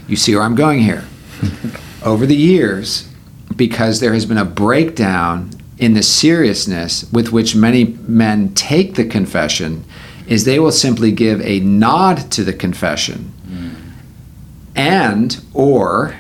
you 0.09 0.17
see 0.17 0.35
where 0.35 0.45
I'm 0.45 0.55
going 0.55 0.81
here. 0.81 1.05
Over 2.05 2.27
the 2.27 2.37
years, 2.37 3.09
because 3.59 4.01
there 4.01 4.15
has 4.15 4.25
been 4.25 4.39
a 4.39 4.45
breakdown 4.47 5.51
in 5.77 5.93
the 5.93 6.03
seriousness 6.03 7.05
with 7.13 7.31
which 7.31 7.55
many 7.55 7.85
men 7.85 8.55
take 8.55 8.95
the 8.95 9.05
confession, 9.05 9.85
is 10.27 10.45
they 10.45 10.59
will 10.59 10.73
simply 10.73 11.13
give 11.13 11.43
a 11.43 11.61
nod 11.61 12.31
to 12.33 12.43
the 12.43 12.53
confession 12.55 13.35
and 14.79 15.45
or 15.53 16.15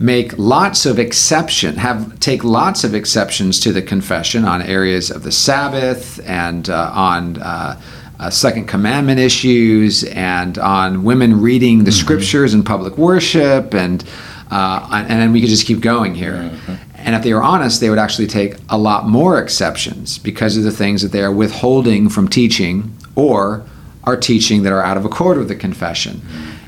make 0.00 0.36
lots 0.36 0.84
of 0.84 0.98
exception 0.98 1.76
have 1.76 2.18
take 2.18 2.42
lots 2.42 2.82
of 2.82 2.94
exceptions 2.94 3.60
to 3.60 3.72
the 3.72 3.80
confession 3.80 4.44
on 4.44 4.60
areas 4.60 5.10
of 5.10 5.22
the 5.22 5.30
Sabbath 5.30 6.20
and 6.28 6.68
uh, 6.68 6.90
on 6.92 7.40
uh, 7.40 7.80
uh, 8.18 8.30
second 8.30 8.66
commandment 8.66 9.20
issues 9.20 10.02
and 10.04 10.58
on 10.58 11.04
women 11.04 11.40
reading 11.40 11.84
the 11.84 11.92
scriptures 11.92 12.52
in 12.52 12.64
public 12.64 12.98
worship 12.98 13.72
and 13.72 14.04
uh, 14.50 14.88
and 14.92 15.20
then 15.20 15.32
we 15.32 15.40
could 15.40 15.50
just 15.50 15.66
keep 15.66 15.80
going 15.80 16.14
here. 16.14 16.58
And 16.96 17.14
if 17.14 17.22
they 17.22 17.34
were 17.34 17.42
honest, 17.42 17.80
they 17.80 17.90
would 17.90 17.98
actually 17.98 18.26
take 18.26 18.56
a 18.68 18.78
lot 18.78 19.06
more 19.06 19.38
exceptions 19.38 20.18
because 20.18 20.56
of 20.56 20.64
the 20.64 20.70
things 20.70 21.02
that 21.02 21.12
they 21.12 21.22
are 21.22 21.32
withholding 21.32 22.08
from 22.08 22.28
teaching 22.28 22.96
or 23.14 23.64
are 24.04 24.16
teaching 24.16 24.62
that 24.62 24.72
are 24.72 24.82
out 24.82 24.96
of 24.96 25.04
accord 25.04 25.38
with 25.38 25.48
the 25.48 25.54
confession. 25.54 26.22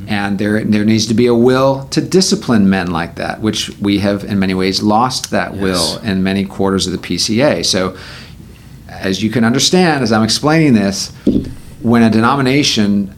And 0.08 0.38
there, 0.38 0.62
there 0.62 0.84
needs 0.84 1.06
to 1.06 1.14
be 1.14 1.26
a 1.26 1.34
will 1.34 1.86
to 1.88 2.00
discipline 2.00 2.70
men 2.70 2.90
like 2.90 3.16
that, 3.16 3.40
which 3.40 3.70
we 3.78 3.98
have 3.98 4.24
in 4.24 4.38
many 4.38 4.54
ways 4.54 4.82
lost 4.82 5.30
that 5.30 5.54
will 5.54 5.98
in 5.98 6.22
many 6.22 6.44
quarters 6.44 6.86
of 6.86 6.92
the 6.92 6.98
PCA. 6.98 7.64
So, 7.64 7.96
as 8.88 9.22
you 9.22 9.30
can 9.30 9.44
understand, 9.44 10.02
as 10.02 10.12
I'm 10.12 10.22
explaining 10.22 10.74
this, 10.74 11.10
when 11.82 12.02
a 12.02 12.10
denomination 12.10 13.14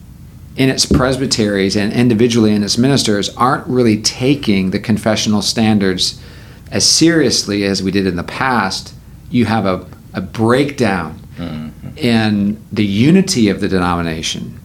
in 0.59 0.69
its 0.69 0.85
presbyteries 0.85 1.77
and 1.77 1.93
individually 1.93 2.53
in 2.53 2.63
its 2.63 2.77
ministers 2.77 3.33
aren't 3.37 3.65
really 3.65 3.99
taking 4.01 4.71
the 4.71 4.79
confessional 4.79 5.41
standards 5.41 6.21
as 6.69 6.85
seriously 6.85 7.63
as 7.63 7.81
we 7.81 7.91
did 7.91 8.05
in 8.05 8.17
the 8.17 8.25
past, 8.25 8.93
you 9.31 9.45
have 9.45 9.65
a, 9.65 9.87
a 10.13 10.21
breakdown 10.21 11.15
in 11.95 12.61
the 12.73 12.85
unity 12.85 13.47
of 13.47 13.61
the 13.61 13.69
denomination. 13.69 14.59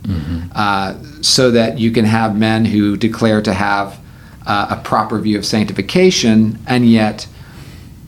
Uh, 0.52 1.00
so 1.22 1.52
that 1.52 1.78
you 1.78 1.92
can 1.92 2.04
have 2.04 2.36
men 2.36 2.64
who 2.64 2.96
declare 2.96 3.40
to 3.40 3.54
have 3.54 3.98
uh, 4.46 4.66
a 4.70 4.76
proper 4.82 5.20
view 5.20 5.38
of 5.38 5.46
sanctification 5.46 6.58
and 6.66 6.90
yet 6.90 7.26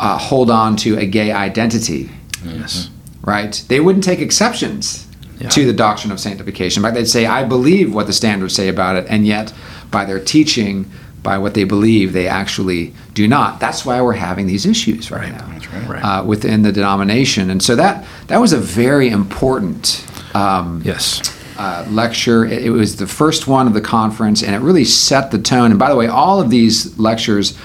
uh, 0.00 0.18
hold 0.18 0.50
on 0.50 0.74
to 0.76 0.98
a 0.98 1.06
gay 1.06 1.30
identity. 1.30 2.10
Yes. 2.44 2.90
right? 3.22 3.64
They 3.68 3.78
wouldn't 3.78 4.04
take 4.04 4.18
exceptions 4.18 5.05
Yeah. 5.38 5.48
to 5.50 5.66
the 5.66 5.72
doctrine 5.74 6.12
of 6.12 6.18
sanctification. 6.20 6.82
But 6.82 6.94
they'd 6.94 7.06
say, 7.06 7.26
I 7.26 7.44
believe 7.44 7.94
what 7.94 8.06
the 8.06 8.12
standards 8.14 8.54
say 8.54 8.68
about 8.68 8.96
it, 8.96 9.06
and 9.08 9.26
yet 9.26 9.52
by 9.90 10.04
their 10.06 10.18
teaching, 10.18 10.90
by 11.22 11.36
what 11.38 11.52
they 11.54 11.64
believe, 11.64 12.12
they 12.14 12.26
actually 12.26 12.94
do 13.12 13.28
not. 13.28 13.60
That's 13.60 13.84
why 13.84 14.00
we're 14.00 14.12
having 14.14 14.46
these 14.46 14.64
issues 14.64 15.10
right, 15.10 15.30
now 15.32 15.46
That's 15.48 15.66
right. 15.72 15.88
Right. 15.88 16.02
uh, 16.04 16.24
within 16.24 16.62
the 16.62 16.72
denomination. 16.72 17.50
And 17.50 17.62
so 17.62 17.76
that 17.76 18.06
that 18.28 18.38
was 18.38 18.52
a 18.52 18.58
very 18.58 19.08
important 19.10 20.06
um, 20.34 20.80
Yes. 20.84 21.20
uh, 21.58 21.84
lecture. 21.90 22.44
It, 22.46 22.66
it 22.66 22.70
was 22.70 22.96
the 22.96 23.06
first 23.06 23.46
one 23.46 23.66
of 23.66 23.74
the 23.74 23.80
conference, 23.80 24.42
and 24.42 24.54
it 24.54 24.60
really 24.60 24.84
set 24.84 25.30
the 25.32 25.38
tone. 25.38 25.70
And 25.70 25.78
by 25.78 25.90
the 25.90 25.96
way, 25.96 26.06
all 26.06 26.40
of 26.40 26.48
these 26.48 26.96
lectures 26.98 27.58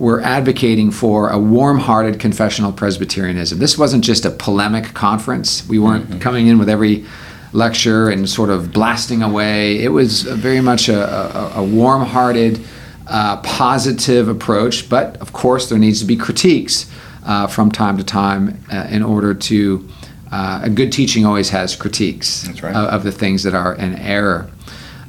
were 0.00 0.22
advocating 0.22 0.90
for 0.90 1.28
a 1.28 1.38
warm-hearted 1.38 2.18
confessional 2.18 2.72
Presbyterianism. 2.72 3.58
This 3.58 3.76
wasn't 3.76 4.02
just 4.02 4.24
a 4.24 4.30
polemic 4.30 4.94
conference. 4.94 5.68
We 5.68 5.78
weren't 5.78 6.22
coming 6.22 6.46
in 6.46 6.58
with 6.58 6.70
every 6.70 7.04
lecture 7.52 8.08
and 8.08 8.26
sort 8.26 8.48
of 8.48 8.72
blasting 8.72 9.22
away. 9.22 9.78
It 9.78 9.90
was 9.90 10.22
very 10.22 10.62
much 10.62 10.88
a, 10.88 11.56
a, 11.56 11.60
a 11.60 11.64
warm-hearted, 11.64 12.64
uh, 13.08 13.42
positive 13.42 14.26
approach. 14.28 14.88
But 14.88 15.18
of 15.18 15.34
course, 15.34 15.68
there 15.68 15.78
needs 15.78 16.00
to 16.00 16.06
be 16.06 16.16
critiques 16.16 16.90
uh, 17.26 17.46
from 17.46 17.70
time 17.70 17.98
to 17.98 18.04
time 18.04 18.58
uh, 18.72 18.86
in 18.90 19.02
order 19.02 19.34
to. 19.34 19.86
Uh, 20.32 20.60
a 20.62 20.70
good 20.70 20.92
teaching 20.92 21.26
always 21.26 21.50
has 21.50 21.76
critiques 21.76 22.48
right. 22.62 22.74
of, 22.74 22.88
of 22.88 23.02
the 23.02 23.12
things 23.12 23.42
that 23.42 23.52
are 23.52 23.74
in 23.74 23.96
error. 23.96 24.48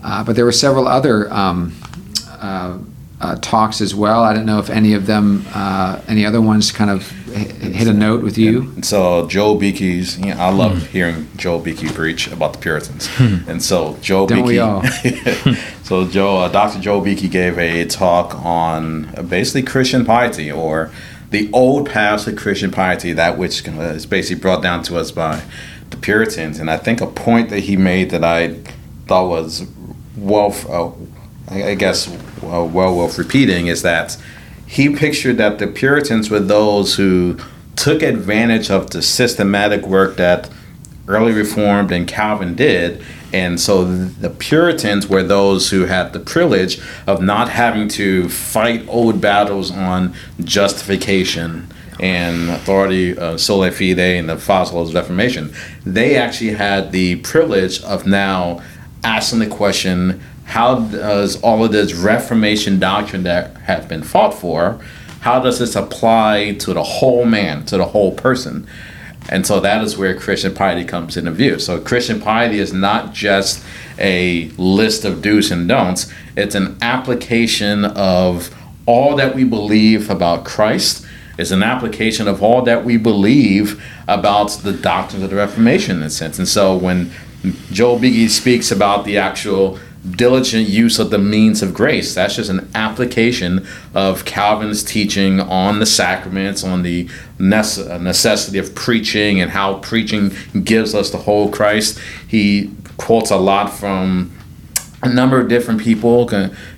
Uh, 0.03 0.23
but 0.23 0.35
there 0.35 0.45
were 0.45 0.51
several 0.51 0.87
other 0.87 1.31
um, 1.31 1.71
uh, 3.21 3.35
talks 3.41 3.81
as 3.81 3.93
well. 3.93 4.23
I 4.23 4.33
don't 4.33 4.45
know 4.45 4.59
if 4.59 4.69
any 4.69 4.93
of 4.93 5.05
them, 5.05 5.45
uh, 5.53 6.01
any 6.07 6.25
other 6.25 6.41
ones, 6.41 6.71
kind 6.71 6.89
of 6.89 7.11
h- 7.35 7.51
hit 7.51 7.87
a 7.87 7.93
note 7.93 8.23
with 8.23 8.37
you. 8.37 8.61
And 8.61 8.85
so 8.85 9.27
Joe 9.27 9.55
Beeke's, 9.55 10.17
you 10.17 10.33
know, 10.33 10.37
I 10.39 10.49
love 10.49 10.87
hearing 10.87 11.27
Joe 11.37 11.59
Beeke 11.59 11.93
preach 11.93 12.27
about 12.27 12.53
the 12.53 12.59
Puritans. 12.59 13.07
And 13.19 13.61
so 13.61 13.97
Joe 14.01 14.25
Don't 14.25 14.39
Beeke, 14.39 14.47
we 14.47 14.59
all? 14.59 14.83
so 15.83 16.07
Joe, 16.07 16.37
uh, 16.37 16.49
Dr. 16.49 16.79
Joe 16.79 16.99
Beeke 16.99 17.29
gave 17.31 17.59
a 17.59 17.85
talk 17.85 18.35
on 18.43 19.13
uh, 19.15 19.21
basically 19.21 19.63
Christian 19.63 20.03
piety 20.03 20.51
or 20.51 20.91
the 21.29 21.49
old 21.53 21.89
paths 21.89 22.27
of 22.27 22.35
Christian 22.35 22.71
piety, 22.71 23.13
that 23.13 23.37
which 23.37 23.67
uh, 23.67 23.71
is 23.71 24.05
basically 24.05 24.41
brought 24.41 24.61
down 24.63 24.83
to 24.83 24.97
us 24.97 25.11
by 25.11 25.43
the 25.91 25.97
Puritans. 25.97 26.59
And 26.59 26.69
I 26.71 26.77
think 26.77 27.01
a 27.01 27.07
point 27.07 27.49
that 27.51 27.61
he 27.61 27.77
made 27.77 28.09
that 28.09 28.23
I 28.23 28.55
thought 29.07 29.29
was 29.29 29.67
well, 30.17 30.53
uh, 30.69 30.91
I 31.53 31.69
I 31.69 31.75
guess, 31.75 32.07
well, 32.41 32.67
well 32.67 32.95
worth 32.95 33.17
repeating 33.17 33.67
is 33.67 33.81
that 33.81 34.17
he 34.65 34.95
pictured 34.95 35.37
that 35.37 35.59
the 35.59 35.67
Puritans 35.67 36.29
were 36.29 36.39
those 36.39 36.95
who 36.95 37.37
took 37.75 38.01
advantage 38.01 38.69
of 38.69 38.89
the 38.91 39.01
systematic 39.01 39.85
work 39.85 40.17
that 40.17 40.49
early 41.07 41.33
Reformed 41.33 41.91
and 41.91 42.07
Calvin 42.07 42.55
did. 42.55 43.03
And 43.33 43.59
so 43.59 43.83
the 43.83 44.29
Puritans 44.29 45.07
were 45.07 45.23
those 45.23 45.69
who 45.69 45.85
had 45.85 46.13
the 46.13 46.19
privilege 46.19 46.81
of 47.07 47.21
not 47.21 47.49
having 47.49 47.87
to 47.89 48.29
fight 48.29 48.85
old 48.87 49.19
battles 49.21 49.71
on 49.71 50.13
justification 50.43 51.67
and 51.99 52.49
authority, 52.49 53.17
uh, 53.17 53.37
sola 53.37 53.71
fide, 53.71 53.99
and 53.99 54.29
the 54.29 54.37
fossils 54.37 54.89
of 54.89 54.95
Reformation. 54.95 55.53
They 55.85 56.15
actually 56.15 56.51
had 56.51 56.91
the 56.91 57.17
privilege 57.17 57.81
of 57.83 58.05
now 58.07 58.61
asking 59.03 59.39
the 59.39 59.47
question 59.47 60.21
how 60.51 60.79
does 60.79 61.41
all 61.41 61.63
of 61.63 61.71
this 61.71 61.93
Reformation 61.93 62.77
doctrine 62.77 63.23
that 63.23 63.55
have 63.59 63.87
been 63.87 64.03
fought 64.03 64.33
for, 64.33 64.81
how 65.21 65.39
does 65.39 65.59
this 65.59 65.77
apply 65.77 66.55
to 66.59 66.73
the 66.73 66.83
whole 66.83 67.23
man, 67.23 67.63
to 67.67 67.77
the 67.77 67.85
whole 67.85 68.11
person? 68.11 68.67
And 69.29 69.47
so 69.47 69.61
that 69.61 69.81
is 69.81 69.97
where 69.97 70.13
Christian 70.13 70.53
piety 70.53 70.83
comes 70.83 71.15
into 71.15 71.31
view. 71.31 71.57
So 71.57 71.79
Christian 71.79 72.19
piety 72.19 72.59
is 72.59 72.73
not 72.73 73.13
just 73.13 73.63
a 73.97 74.49
list 74.57 75.05
of 75.05 75.21
do's 75.21 75.51
and 75.51 75.69
don'ts, 75.69 76.11
it's 76.35 76.55
an 76.55 76.77
application 76.81 77.85
of 77.85 78.53
all 78.85 79.15
that 79.15 79.33
we 79.33 79.45
believe 79.45 80.09
about 80.09 80.43
Christ. 80.43 81.05
It's 81.37 81.51
an 81.51 81.63
application 81.63 82.27
of 82.27 82.43
all 82.43 82.61
that 82.63 82.83
we 82.83 82.97
believe 82.97 83.81
about 84.05 84.49
the 84.63 84.73
doctrines 84.73 85.23
of 85.23 85.29
the 85.29 85.37
Reformation 85.37 85.95
in 85.97 86.03
a 86.03 86.09
sense. 86.09 86.37
And 86.39 86.47
so 86.47 86.75
when 86.75 87.09
Joel 87.71 87.99
Beeke 87.99 88.29
speaks 88.29 88.69
about 88.69 89.05
the 89.05 89.17
actual 89.17 89.79
diligent 90.09 90.67
use 90.67 90.97
of 90.99 91.11
the 91.11 91.17
means 91.17 91.61
of 91.61 91.73
grace. 91.73 92.15
That's 92.15 92.35
just 92.35 92.49
an 92.49 92.69
application 92.73 93.67
of 93.93 94.25
Calvin's 94.25 94.83
teaching 94.83 95.39
on 95.39 95.79
the 95.79 95.85
sacraments, 95.85 96.63
on 96.63 96.81
the 96.81 97.07
uh, 97.39 97.97
necessity 97.99 98.57
of 98.57 98.73
preaching, 98.73 99.39
and 99.39 99.51
how 99.51 99.75
preaching 99.79 100.31
gives 100.63 100.95
us 100.95 101.11
the 101.11 101.19
whole 101.19 101.51
Christ. 101.51 101.99
He 102.27 102.71
quotes 102.97 103.31
a 103.31 103.37
lot 103.37 103.73
from 103.73 104.31
a 105.03 105.09
number 105.09 105.39
of 105.39 105.47
different 105.47 105.81
people 105.81 106.29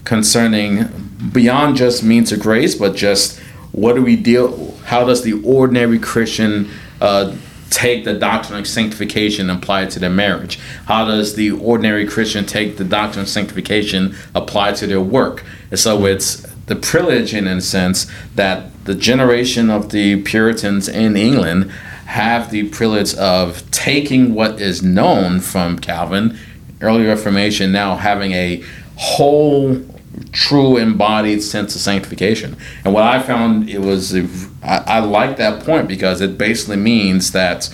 concerning 0.04 0.86
beyond 1.32 1.78
just 1.78 2.04
means 2.04 2.32
of 2.32 2.40
grace, 2.40 2.76
but 2.76 2.96
just 2.96 3.40
what 3.72 3.96
do 3.96 4.04
we 4.04 4.16
deal? 4.16 4.76
How 4.86 5.06
does 5.06 5.24
the 5.24 5.42
ordinary 5.44 6.00
Christian 6.00 6.70
uh, 7.02 7.36
take 7.74 8.06
the 8.06 8.14
doctrine 8.14 8.60
of 8.60 8.68
sanctification 8.68 9.50
and 9.50 9.60
apply 9.60 9.84
it 9.84 9.90
to 9.92 10.00
their 10.00 10.10
marriage? 10.10 10.60
How 10.86 11.06
does 11.06 11.36
the 11.36 11.52
ordinary 11.52 12.06
Christian 12.08 12.46
take 12.46 12.78
the 12.78 12.84
doctrine 12.84 13.24
of 13.24 13.30
sanctification, 13.30 14.16
apply 14.36 14.74
to 14.74 14.88
their 14.88 15.02
work? 15.02 15.44
And 15.72 15.80
so 15.80 16.06
it's 16.06 16.42
the 16.68 16.76
privilege, 16.76 17.34
in 17.34 17.48
a 17.48 17.60
sense, 17.62 18.10
that 18.36 18.86
the 18.86 18.96
generation 18.96 19.70
of 19.70 19.92
the 19.92 20.22
Puritans 20.22 20.88
in 20.88 21.18
England 21.18 21.72
have 22.06 22.52
the 22.52 22.70
privilege 22.70 23.16
of 23.16 23.70
taking 23.72 24.34
what 24.36 24.62
is 24.62 24.84
known 24.84 25.40
from 25.40 25.80
Calvin, 25.80 26.38
early 26.82 27.06
Reformation, 27.06 27.72
now 27.72 27.96
having 27.96 28.34
a 28.34 28.64
whole 28.96 29.84
true 30.32 30.78
embodied 30.78 31.42
sense 31.42 31.76
of 31.76 31.82
sanctification. 31.82 32.56
And 32.84 32.94
what 32.94 33.04
I 33.04 33.22
found 33.22 33.70
it 33.70 33.80
was 33.80 34.16
I, 34.64 34.78
I 34.86 35.00
like 35.00 35.38
that 35.38 35.64
point 35.64 35.88
because 35.88 36.22
it 36.22 36.38
basically 36.38 36.78
means 36.78 37.32
that 37.32 37.74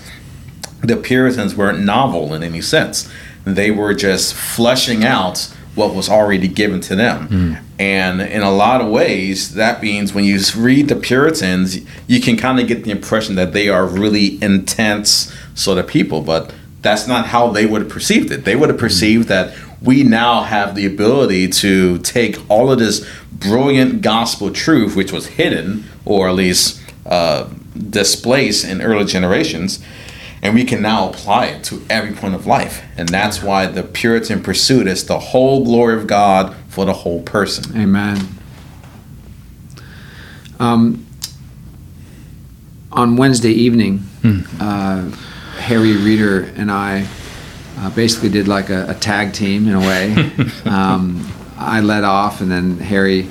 the 0.81 0.97
Puritans 0.97 1.55
weren't 1.55 1.79
novel 1.79 2.33
in 2.33 2.43
any 2.43 2.61
sense. 2.61 3.09
They 3.45 3.71
were 3.71 3.93
just 3.93 4.33
fleshing 4.33 5.03
out 5.03 5.53
what 5.75 5.93
was 5.93 6.09
already 6.09 6.47
given 6.47 6.81
to 6.81 6.95
them. 6.95 7.27
Hmm. 7.27 7.53
And 7.79 8.21
in 8.21 8.41
a 8.41 8.51
lot 8.51 8.81
of 8.81 8.89
ways, 8.89 9.53
that 9.55 9.81
means 9.81 10.13
when 10.13 10.25
you 10.25 10.39
read 10.57 10.89
the 10.89 10.95
Puritans, 10.95 11.79
you 12.07 12.19
can 12.19 12.35
kind 12.35 12.59
of 12.59 12.67
get 12.67 12.83
the 12.83 12.91
impression 12.91 13.35
that 13.35 13.53
they 13.53 13.69
are 13.69 13.85
really 13.85 14.41
intense 14.43 15.33
sort 15.55 15.77
of 15.77 15.87
people, 15.87 16.21
but 16.21 16.53
that's 16.81 17.07
not 17.07 17.27
how 17.27 17.49
they 17.49 17.65
would 17.65 17.81
have 17.81 17.89
perceived 17.89 18.31
it. 18.31 18.45
They 18.45 18.55
would 18.55 18.69
have 18.69 18.77
hmm. 18.77 18.85
perceived 18.85 19.27
that 19.29 19.55
we 19.81 20.03
now 20.03 20.43
have 20.43 20.75
the 20.75 20.85
ability 20.85 21.47
to 21.47 21.97
take 21.99 22.37
all 22.49 22.71
of 22.71 22.79
this 22.79 23.07
brilliant 23.31 24.01
gospel 24.01 24.51
truth, 24.51 24.95
which 24.95 25.11
was 25.11 25.27
hidden 25.27 25.85
or 26.05 26.27
at 26.27 26.35
least 26.35 26.81
uh, 27.05 27.49
displaced 27.89 28.65
in 28.65 28.81
early 28.81 29.05
generations, 29.05 29.83
and 30.41 30.53
we 30.55 30.63
can 30.63 30.81
now 30.81 31.09
apply 31.09 31.45
it 31.45 31.63
to 31.65 31.81
every 31.89 32.13
point 32.13 32.35
of 32.35 32.45
life. 32.45 32.83
And 32.97 33.07
that's 33.09 33.41
why 33.41 33.67
the 33.67 33.83
Puritan 33.83 34.41
pursuit 34.41 34.87
is 34.87 35.05
the 35.05 35.19
whole 35.19 35.63
glory 35.63 35.95
of 35.95 36.07
God 36.07 36.55
for 36.67 36.85
the 36.85 36.93
whole 36.93 37.21
person. 37.21 37.77
Amen. 37.77 38.27
Um, 40.59 41.05
on 42.91 43.15
Wednesday 43.15 43.51
evening, 43.51 44.03
uh, 44.59 45.09
Harry 45.57 45.95
Reeder 45.95 46.43
and 46.55 46.71
I 46.71 47.07
uh, 47.79 47.89
basically 47.95 48.29
did 48.29 48.47
like 48.47 48.69
a, 48.69 48.89
a 48.89 48.93
tag 48.93 49.33
team 49.33 49.67
in 49.67 49.73
a 49.73 49.79
way. 49.79 50.13
um, 50.65 51.25
I 51.57 51.81
led 51.81 52.03
off, 52.03 52.41
and 52.41 52.51
then 52.51 52.77
Harry 52.77 53.27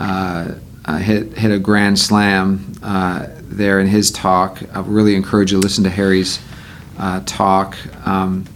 uh, 0.00 0.52
uh, 0.84 0.98
hit 0.98 1.36
hit 1.36 1.50
a 1.50 1.58
grand 1.58 1.98
slam 1.98 2.72
uh, 2.82 3.26
there 3.42 3.80
in 3.80 3.86
his 3.86 4.10
talk. 4.10 4.62
I 4.74 4.80
really 4.80 5.14
encourage 5.14 5.52
you 5.52 5.60
to 5.60 5.62
listen 5.66 5.84
to 5.84 5.90
Harry's 5.90 6.40
uh, 6.98 7.20
talk. 7.26 7.76
Um, 8.06 8.46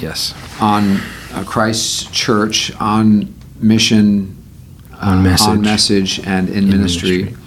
Yes. 0.00 0.34
on 0.60 0.96
uh, 1.32 1.44
Christ's 1.46 2.10
church, 2.10 2.72
on 2.80 3.32
mission, 3.60 4.36
On 5.00 5.22
message. 5.22 5.46
on 5.48 5.60
message, 5.60 6.18
and 6.26 6.48
in, 6.48 6.64
In 6.64 6.70
ministry. 6.70 7.24
ministry. 7.24 7.38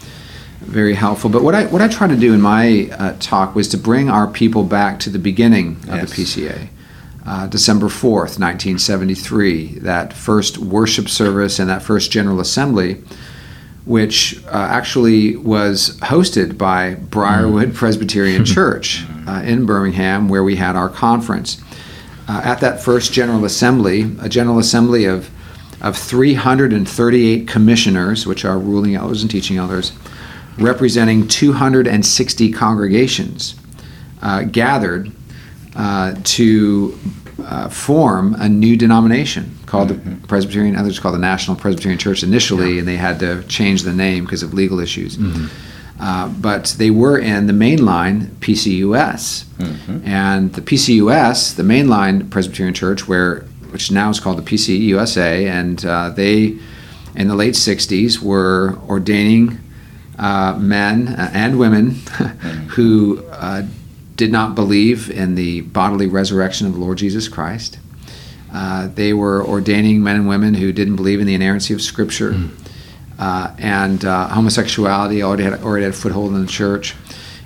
Very 0.62 0.94
helpful. 0.94 1.30
But 1.30 1.44
what 1.44 1.54
I 1.54 1.66
what 1.66 1.82
I 1.82 1.90
try 1.90 2.08
to 2.08 2.16
do 2.16 2.34
in 2.34 2.40
my 2.42 2.90
uh, 2.98 3.16
talk 3.20 3.56
was 3.56 3.68
to 3.70 3.78
bring 3.78 4.10
our 4.10 4.26
people 4.28 4.64
back 4.64 5.00
to 5.02 5.10
the 5.10 5.20
beginning 5.20 5.76
of 5.90 6.00
the 6.02 6.08
PCA. 6.08 6.70
Uh, 7.26 7.48
December 7.48 7.88
4th, 7.88 8.38
1973, 8.40 9.80
that 9.80 10.14
first 10.14 10.60
worship 10.60 11.10
service 11.10 11.58
and 11.58 11.70
that 11.70 11.82
first 11.82 12.12
General 12.12 12.40
Assembly, 12.40 13.02
which 13.86 14.44
uh, 14.46 14.50
actually 14.52 15.36
was 15.36 15.98
hosted 16.02 16.56
by 16.56 16.94
Briarwood 16.94 17.74
Presbyterian 17.74 18.46
Church 18.46 19.06
uh, 19.28 19.42
in 19.44 19.66
Birmingham, 19.66 20.30
where 20.30 20.44
we 20.44 20.56
had 20.56 20.76
our 20.76 20.88
conference. 20.88 21.60
Uh, 22.28 22.42
at 22.44 22.60
that 22.60 22.84
first 22.84 23.12
General 23.12 23.44
Assembly, 23.44 24.12
a 24.22 24.30
General 24.30 24.60
Assembly 24.60 25.06
of, 25.06 25.32
of 25.82 25.98
338 25.98 27.48
commissioners, 27.48 28.28
which 28.28 28.46
are 28.46 28.60
ruling 28.60 28.94
elders 28.94 29.24
and 29.24 29.32
teaching 29.32 29.58
elders, 29.58 29.94
representing 30.60 31.28
260 31.28 32.52
congregations, 32.52 33.56
uh, 34.22 34.44
gathered 34.44 35.12
uh, 35.76 36.16
to 36.24 36.98
uh, 37.44 37.70
form 37.70 38.36
a 38.40 38.48
new 38.48 38.76
denomination 38.78 39.58
called 39.66 39.90
the 39.90 40.18
Presbyterian, 40.28 40.76
others 40.76 41.00
called 41.00 41.16
the 41.16 41.20
National 41.20 41.56
Presbyterian 41.58 42.00
Church 42.00 42.24
initially, 42.24 42.80
and 42.80 42.88
they 42.88 42.96
had 42.96 43.20
to 43.20 43.44
change 43.44 43.84
the 43.84 43.94
name 43.94 44.24
because 44.24 44.44
of 44.44 44.54
legal 44.54 44.80
issues. 44.80 45.18
Uh, 46.00 46.28
but 46.28 46.76
they 46.78 46.90
were 46.92 47.18
in 47.18 47.48
the 47.48 47.54
mainline 47.54 48.28
PCUS, 48.40 49.46
and 50.06 50.54
the 50.54 50.62
PCUS, 50.62 51.56
the 51.56 51.64
mainline 51.64 52.30
Presbyterian 52.30 52.74
Church, 52.74 53.08
where 53.08 53.42
which 53.72 53.92
now 53.92 54.10
is 54.10 54.20
called 54.20 54.38
the 54.38 54.42
PCUSA, 54.42 55.48
and 55.50 55.86
uh, 55.86 56.10
they 56.10 56.58
in 57.16 57.28
the 57.28 57.36
late 57.36 57.54
'60s 57.56 58.20
were 58.20 58.78
ordaining 58.88 59.60
uh, 60.20 60.58
men 60.58 61.10
uh, 61.10 61.30
and 61.34 61.60
women 61.60 61.90
who 62.76 63.24
uh, 63.32 63.64
did 64.16 64.32
not 64.32 64.56
believe 64.56 65.10
in 65.10 65.36
the 65.36 65.62
bodily 65.62 66.08
resurrection 66.08 66.68
of 66.68 66.74
the 66.74 66.80
Lord 66.80 66.98
Jesus 66.98 67.28
Christ. 67.28 67.80
Uh, 68.54 68.88
they 68.88 69.14
were 69.14 69.44
ordaining 69.46 70.02
men 70.02 70.16
and 70.16 70.28
women 70.28 70.54
who 70.54 70.72
didn't 70.72 70.96
believe 70.96 71.20
in 71.20 71.28
the 71.28 71.36
inerrancy 71.36 71.74
of 71.74 71.82
Scripture. 71.82 72.36
Uh, 73.20 73.54
and 73.58 74.06
uh, 74.06 74.28
homosexuality 74.30 75.22
already 75.22 75.44
had, 75.44 75.62
already 75.62 75.84
had 75.84 75.94
a 75.94 75.98
foothold 75.98 76.34
in 76.34 76.42
the 76.42 76.52
church. 76.52 76.96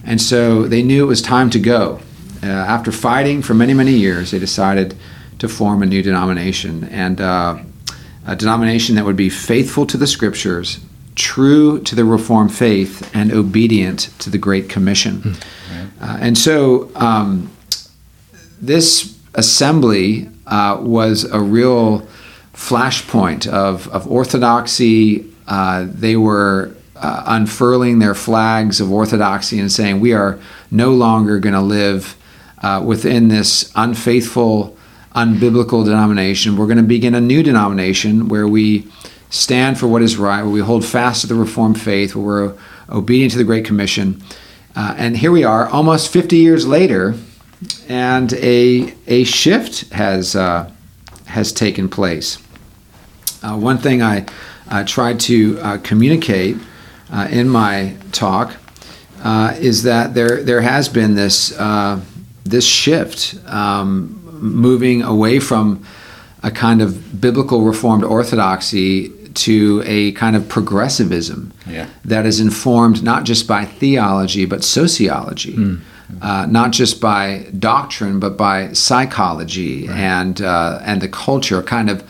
And 0.03 0.21
so 0.21 0.63
they 0.63 0.83
knew 0.83 1.03
it 1.03 1.07
was 1.07 1.21
time 1.21 1.49
to 1.51 1.59
go. 1.59 1.99
Uh, 2.41 2.47
after 2.47 2.91
fighting 2.91 3.41
for 3.41 3.53
many, 3.53 3.73
many 3.73 3.93
years, 3.93 4.31
they 4.31 4.39
decided 4.39 4.95
to 5.39 5.49
form 5.49 5.81
a 5.81 5.85
new 5.85 6.01
denomination. 6.01 6.83
And 6.85 7.19
uh, 7.19 7.59
a 8.25 8.35
denomination 8.35 8.95
that 8.95 9.05
would 9.05 9.15
be 9.15 9.29
faithful 9.29 9.85
to 9.87 9.97
the 9.97 10.07
Scriptures, 10.07 10.79
true 11.15 11.79
to 11.81 11.95
the 11.95 12.05
Reformed 12.05 12.53
faith, 12.53 13.09
and 13.13 13.31
obedient 13.31 14.09
to 14.19 14.29
the 14.29 14.37
Great 14.37 14.69
Commission. 14.69 15.35
Uh, 16.01 16.17
and 16.21 16.37
so 16.37 16.89
um, 16.95 17.51
this 18.61 19.17
assembly 19.35 20.29
uh, 20.47 20.77
was 20.81 21.23
a 21.25 21.39
real 21.39 22.07
flashpoint 22.53 23.47
of, 23.47 23.87
of 23.89 24.09
orthodoxy. 24.09 25.25
Uh, 25.47 25.87
they 25.89 26.15
were 26.15 26.75
uh, 26.95 27.23
unfurling 27.27 27.99
their 27.99 28.13
flags 28.13 28.81
of 28.81 28.91
orthodoxy 28.91 29.59
and 29.59 29.71
saying, 29.71 29.99
We 29.99 30.13
are 30.13 30.39
no 30.71 30.91
longer 30.91 31.39
going 31.39 31.53
to 31.53 31.61
live 31.61 32.15
uh, 32.61 32.83
within 32.85 33.29
this 33.29 33.71
unfaithful, 33.75 34.77
unbiblical 35.15 35.85
denomination. 35.85 36.57
We're 36.57 36.67
going 36.67 36.77
to 36.77 36.83
begin 36.83 37.15
a 37.15 37.21
new 37.21 37.41
denomination 37.41 38.27
where 38.27 38.47
we 38.47 38.87
stand 39.29 39.79
for 39.79 39.87
what 39.87 40.01
is 40.01 40.17
right, 40.17 40.41
where 40.41 40.51
we 40.51 40.59
hold 40.59 40.83
fast 40.85 41.21
to 41.21 41.27
the 41.27 41.35
Reformed 41.35 41.79
faith, 41.79 42.15
where 42.15 42.25
we're 42.25 42.57
obedient 42.89 43.31
to 43.33 43.37
the 43.37 43.43
Great 43.43 43.65
Commission. 43.65 44.21
Uh, 44.75 44.95
and 44.97 45.17
here 45.17 45.31
we 45.31 45.43
are, 45.43 45.67
almost 45.67 46.11
50 46.11 46.37
years 46.37 46.65
later, 46.67 47.15
and 47.87 48.33
a, 48.33 48.93
a 49.07 49.23
shift 49.23 49.89
has, 49.91 50.35
uh, 50.35 50.71
has 51.25 51.51
taken 51.51 51.89
place. 51.89 52.37
Uh, 53.43 53.57
one 53.57 53.77
thing 53.77 54.01
I 54.01 54.25
tried 54.85 55.19
to 55.21 55.59
uh, 55.59 55.77
communicate 55.77 56.57
uh, 57.11 57.27
in 57.29 57.49
my 57.49 57.95
talk 58.11 58.55
uh, 59.23 59.55
is 59.59 59.83
that 59.83 60.13
there, 60.13 60.43
there 60.43 60.61
has 60.61 60.89
been 60.89 61.15
this, 61.15 61.49
this 62.43 62.65
shift 62.65 63.35
um, 63.47 64.21
moving 64.41 65.01
away 65.01 65.39
from 65.39 65.85
a 66.41 66.51
kind 66.51 66.81
of 66.81 67.19
biblical 67.19 67.61
reformed 67.61 68.03
orthodoxy 68.03 69.11
to 69.45 69.81
a 69.85 70.11
kind 70.13 70.35
of 70.35 70.47
progressivism 70.49 71.51
Yeah. 71.67 71.87
that 72.05 72.25
is 72.25 72.39
informed 72.39 73.03
not 73.03 73.23
just 73.23 73.47
by 73.47 73.65
theology 73.65 74.45
but 74.45 74.63
sociology, 74.63 75.57
uh, 76.21 76.45
not 76.49 76.71
just 76.71 76.99
by 76.99 77.45
doctrine 77.57 78.19
but 78.19 78.35
by 78.37 78.73
psychology 78.73 79.87
and 79.87 80.41
uh, 80.41 80.79
and 80.89 81.01
the 81.01 81.07
culture, 81.07 81.61
kind 81.63 81.89
of 81.89 82.03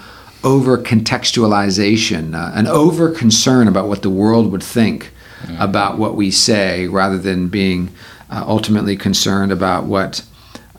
over 0.44 0.78
contextualization, 0.78 2.34
uh, 2.34 2.52
an 2.56 2.68
over 2.68 3.10
concern 3.12 3.68
about 3.68 3.88
what 3.88 4.02
the 4.02 4.10
world 4.10 4.52
would 4.52 4.64
think 4.64 5.12
about 5.58 5.98
what 5.98 6.16
we 6.16 6.30
say, 6.32 6.88
rather 6.88 7.18
than 7.18 7.48
being 7.48 7.90
uh, 8.30 8.44
ultimately 8.48 8.96
concerned 8.98 9.52
about 9.52 9.86
what. 9.86 10.22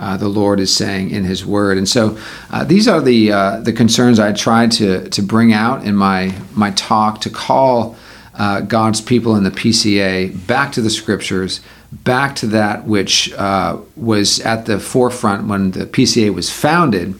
Uh, 0.00 0.16
the 0.16 0.28
Lord 0.28 0.60
is 0.60 0.74
saying 0.74 1.10
in 1.10 1.24
His 1.24 1.44
Word, 1.44 1.76
and 1.76 1.86
so 1.86 2.18
uh, 2.50 2.64
these 2.64 2.88
are 2.88 3.02
the 3.02 3.30
uh, 3.30 3.60
the 3.60 3.72
concerns 3.72 4.18
I 4.18 4.32
tried 4.32 4.72
to 4.72 5.08
to 5.10 5.22
bring 5.22 5.52
out 5.52 5.84
in 5.84 5.94
my 5.94 6.34
my 6.54 6.70
talk 6.70 7.20
to 7.20 7.30
call 7.30 7.96
uh, 8.34 8.62
God's 8.62 9.02
people 9.02 9.36
in 9.36 9.44
the 9.44 9.50
PCA 9.50 10.46
back 10.46 10.72
to 10.72 10.80
the 10.80 10.88
Scriptures, 10.88 11.60
back 11.92 12.34
to 12.36 12.46
that 12.46 12.86
which 12.86 13.30
uh, 13.34 13.76
was 13.94 14.40
at 14.40 14.64
the 14.64 14.80
forefront 14.80 15.46
when 15.46 15.72
the 15.72 15.84
PCA 15.84 16.32
was 16.32 16.48
founded, 16.48 17.14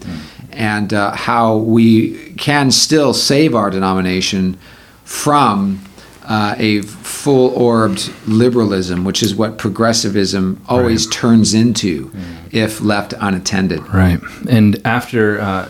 and 0.51 0.95
uh, 0.95 1.11
how 1.13 1.59
we 1.59 2.33
can 2.35 2.71
still 2.71 3.13
save 3.13 3.55
our 3.55 3.69
denomination 3.69 4.59
from 5.05 5.85
uh, 6.31 6.55
a 6.59 6.81
full-orbed 6.83 8.13
liberalism, 8.29 9.05
which 9.05 9.21
is 9.21 9.35
what 9.35 9.59
progressivism 9.59 10.63
always 10.69 11.09
turns 11.09 11.55
into 11.55 12.09
if 12.53 12.81
left 12.81 13.13
unattended. 13.19 13.81
Right. 13.93 14.21
And 14.49 14.81
after 14.87 15.41
uh, 15.41 15.69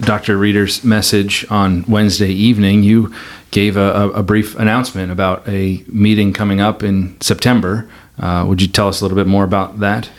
Dr. 0.00 0.36
Reeder's 0.36 0.82
message 0.82 1.46
on 1.48 1.84
Wednesday 1.86 2.32
evening, 2.32 2.82
you 2.82 3.14
gave 3.52 3.76
a, 3.76 3.92
a, 3.92 4.08
a 4.10 4.22
brief 4.24 4.58
announcement 4.58 5.12
about 5.12 5.48
a 5.48 5.84
meeting 5.86 6.32
coming 6.32 6.60
up 6.60 6.82
in 6.82 7.16
September. 7.20 7.88
Uh, 8.18 8.44
would 8.48 8.60
you 8.60 8.66
tell 8.66 8.88
us 8.88 9.00
a 9.00 9.04
little 9.04 9.16
bit 9.16 9.28
more 9.28 9.44
about 9.44 9.78
that? 9.78 10.10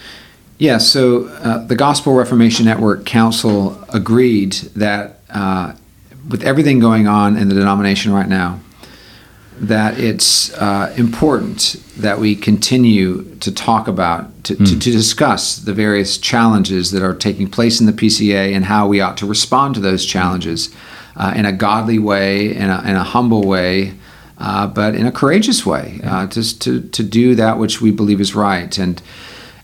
Yeah, 0.57 0.77
so 0.77 1.25
uh, 1.25 1.65
the 1.65 1.75
Gospel 1.75 2.13
Reformation 2.13 2.63
Network 2.63 3.05
Council 3.05 3.77
agreed 3.89 4.53
that 4.77 5.19
uh, 5.29 5.73
with 6.29 6.43
everything 6.45 6.79
going 6.79 7.07
on 7.07 7.35
in 7.35 7.49
the 7.49 7.55
denomination 7.55 8.13
right 8.13 8.29
now, 8.29 8.61
that 9.59 9.99
it's 9.99 10.53
uh, 10.55 10.93
important 10.97 11.75
that 11.97 12.19
we 12.19 12.35
continue 12.35 13.23
to 13.35 13.51
talk 13.51 13.87
about, 13.87 14.43
to, 14.43 14.55
to, 14.55 14.77
to 14.77 14.91
discuss 14.91 15.57
the 15.57 15.73
various 15.73 16.17
challenges 16.17 16.91
that 16.91 17.01
are 17.01 17.13
taking 17.13 17.49
place 17.49 17.79
in 17.79 17.85
the 17.85 17.93
PCA 17.93 18.53
and 18.53 18.65
how 18.65 18.87
we 18.87 18.99
ought 18.99 19.17
to 19.17 19.25
respond 19.25 19.75
to 19.75 19.81
those 19.81 20.05
challenges 20.05 20.75
uh, 21.15 21.33
in 21.35 21.45
a 21.45 21.53
godly 21.53 21.97
way, 21.97 22.53
in 22.53 22.69
a, 22.69 22.81
in 22.81 22.95
a 22.95 23.03
humble 23.03 23.47
way, 23.47 23.93
uh, 24.37 24.67
but 24.67 24.93
in 24.93 25.05
a 25.05 25.11
courageous 25.11 25.65
way, 25.65 26.01
uh, 26.03 26.27
just 26.27 26.61
to, 26.61 26.81
to 26.89 27.01
do 27.01 27.35
that 27.35 27.57
which 27.57 27.79
we 27.79 27.91
believe 27.91 28.19
is 28.19 28.35
right. 28.35 28.77
And 28.77 29.01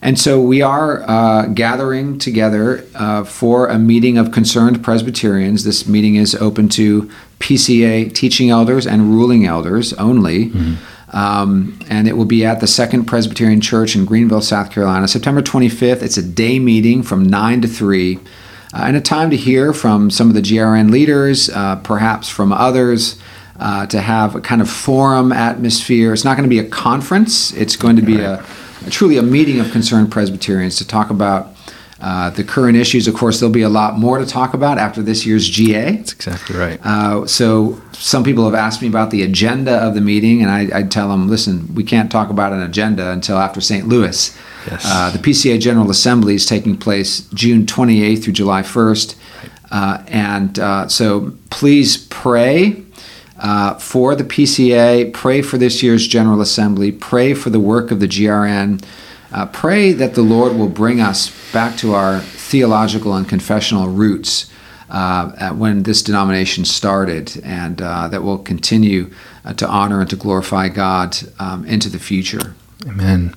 and 0.04 0.18
so 0.18 0.40
we 0.40 0.62
are 0.62 1.08
uh, 1.08 1.46
gathering 1.46 2.18
together 2.18 2.84
uh, 2.96 3.22
for 3.22 3.68
a 3.68 3.78
meeting 3.78 4.18
of 4.18 4.32
concerned 4.32 4.82
Presbyterians. 4.82 5.62
This 5.62 5.86
meeting 5.86 6.16
is 6.16 6.34
open 6.34 6.68
to 6.70 7.08
PCA 7.42 8.12
teaching 8.14 8.48
elders 8.50 8.86
and 8.86 9.10
ruling 9.14 9.44
elders 9.46 9.92
only. 9.94 10.50
Um, 11.12 11.78
and 11.90 12.08
it 12.08 12.16
will 12.16 12.24
be 12.24 12.42
at 12.44 12.60
the 12.60 12.66
Second 12.66 13.04
Presbyterian 13.04 13.60
Church 13.60 13.94
in 13.94 14.06
Greenville, 14.06 14.40
South 14.40 14.70
Carolina, 14.70 15.06
September 15.06 15.42
25th. 15.42 16.02
It's 16.02 16.16
a 16.16 16.22
day 16.22 16.58
meeting 16.58 17.02
from 17.02 17.24
9 17.26 17.60
to 17.62 17.68
3. 17.68 18.16
uh, 18.74 18.84
and 18.86 18.96
a 18.96 19.00
time 19.02 19.28
to 19.30 19.36
hear 19.36 19.74
from 19.74 20.08
some 20.10 20.28
of 20.28 20.34
the 20.34 20.40
GRN 20.40 20.90
leaders, 20.90 21.50
uh, 21.50 21.76
perhaps 21.76 22.28
from 22.30 22.52
others. 22.52 23.18
Uh, 23.60 23.86
to 23.86 24.00
have 24.00 24.34
a 24.34 24.40
kind 24.40 24.60
of 24.60 24.68
forum 24.68 25.30
atmosphere. 25.30 26.12
It's 26.12 26.24
not 26.24 26.36
going 26.36 26.48
to 26.48 26.56
be 26.56 26.58
a 26.58 26.68
conference. 26.68 27.52
It's 27.52 27.76
going 27.76 27.94
to 27.96 28.02
be 28.02 28.18
a, 28.18 28.42
a 28.86 28.90
truly 28.90 29.18
a 29.18 29.22
meeting 29.22 29.60
of 29.60 29.70
concerned 29.70 30.10
Presbyterians 30.10 30.76
to 30.78 30.86
talk 30.86 31.10
about 31.10 31.51
uh, 32.02 32.30
the 32.30 32.42
current 32.42 32.76
issues. 32.76 33.06
Of 33.06 33.14
course, 33.14 33.38
there'll 33.38 33.52
be 33.52 33.62
a 33.62 33.68
lot 33.68 33.96
more 33.96 34.18
to 34.18 34.26
talk 34.26 34.54
about 34.54 34.76
after 34.76 35.00
this 35.00 35.24
year's 35.24 35.48
GA. 35.48 35.92
That's 35.92 36.12
exactly 36.12 36.56
right. 36.56 36.80
Uh, 36.82 37.26
so 37.28 37.80
some 37.92 38.24
people 38.24 38.44
have 38.44 38.54
asked 38.54 38.82
me 38.82 38.88
about 38.88 39.12
the 39.12 39.22
agenda 39.22 39.74
of 39.74 39.94
the 39.94 40.00
meeting, 40.00 40.42
and 40.42 40.50
I, 40.50 40.80
I 40.80 40.82
tell 40.82 41.08
them, 41.08 41.28
listen, 41.28 41.72
we 41.76 41.84
can't 41.84 42.10
talk 42.10 42.28
about 42.28 42.52
an 42.52 42.60
agenda 42.60 43.12
until 43.12 43.38
after 43.38 43.60
St. 43.60 43.86
Louis. 43.86 44.36
Yes. 44.66 44.84
Uh, 44.84 45.10
the 45.10 45.18
PCA 45.18 45.60
General 45.60 45.90
Assembly 45.90 46.34
is 46.34 46.44
taking 46.44 46.76
place 46.76 47.20
June 47.34 47.66
28th 47.66 48.24
through 48.24 48.32
July 48.32 48.62
1st. 48.62 49.16
Uh, 49.70 50.02
and 50.08 50.58
uh, 50.58 50.88
so 50.88 51.32
please 51.50 51.96
pray 52.08 52.82
uh, 53.38 53.74
for 53.74 54.16
the 54.16 54.24
PCA, 54.24 55.12
pray 55.12 55.40
for 55.40 55.56
this 55.56 55.82
year's 55.84 56.06
General 56.08 56.40
Assembly, 56.40 56.90
pray 56.90 57.32
for 57.32 57.50
the 57.50 57.60
work 57.60 57.90
of 57.92 58.00
the 58.00 58.08
GRN. 58.08 58.84
Uh, 59.32 59.46
pray 59.46 59.92
that 59.92 60.14
the 60.14 60.22
Lord 60.22 60.56
will 60.56 60.68
bring 60.68 61.00
us 61.00 61.32
back 61.52 61.76
to 61.78 61.94
our 61.94 62.20
theological 62.20 63.14
and 63.14 63.28
confessional 63.28 63.88
roots 63.88 64.50
uh, 64.90 65.50
when 65.52 65.84
this 65.84 66.02
denomination 66.02 66.64
started, 66.64 67.40
and 67.42 67.80
uh, 67.80 68.08
that 68.08 68.22
will 68.22 68.38
continue 68.38 69.10
uh, 69.44 69.54
to 69.54 69.66
honor 69.66 70.00
and 70.00 70.10
to 70.10 70.16
glorify 70.16 70.68
God 70.68 71.16
um, 71.38 71.64
into 71.64 71.88
the 71.88 71.98
future. 71.98 72.54
Amen. 72.86 73.34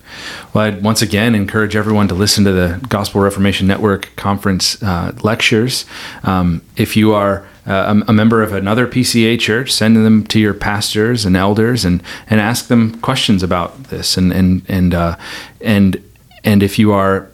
Well, 0.53 0.65
I'd 0.65 0.84
once 0.84 1.01
again 1.01 1.36
encourage 1.36 1.75
everyone 1.75 2.08
to 2.08 2.15
listen 2.15 2.43
to 2.45 2.51
the 2.51 2.86
Gospel 2.89 3.21
Reformation 3.21 3.67
Network 3.67 4.10
conference 4.15 4.81
uh, 4.81 5.13
lectures. 5.23 5.86
Um, 6.23 6.62
if 6.75 6.97
you 6.97 7.13
are 7.13 7.47
uh, 7.67 8.01
a, 8.08 8.12
a, 8.12 8.13
member 8.13 8.41
of 8.43 8.54
another 8.54 8.88
PCA 8.88 9.39
church, 9.39 9.71
send 9.71 9.97
them 9.97 10.25
to 10.28 10.39
your 10.39 10.54
pastors 10.54 11.25
and 11.25 11.36
elders 11.36 11.84
and, 11.84 12.01
and 12.30 12.39
ask 12.39 12.67
them 12.67 12.99
questions 13.01 13.43
about 13.43 13.86
this. 13.86 14.17
And 14.17 14.32
and 14.32 14.62
and 14.67 14.93
uh, 14.93 15.17
and 15.62 16.01
and 16.43 16.62
if 16.62 16.78
you 16.78 16.91
are 16.91 17.30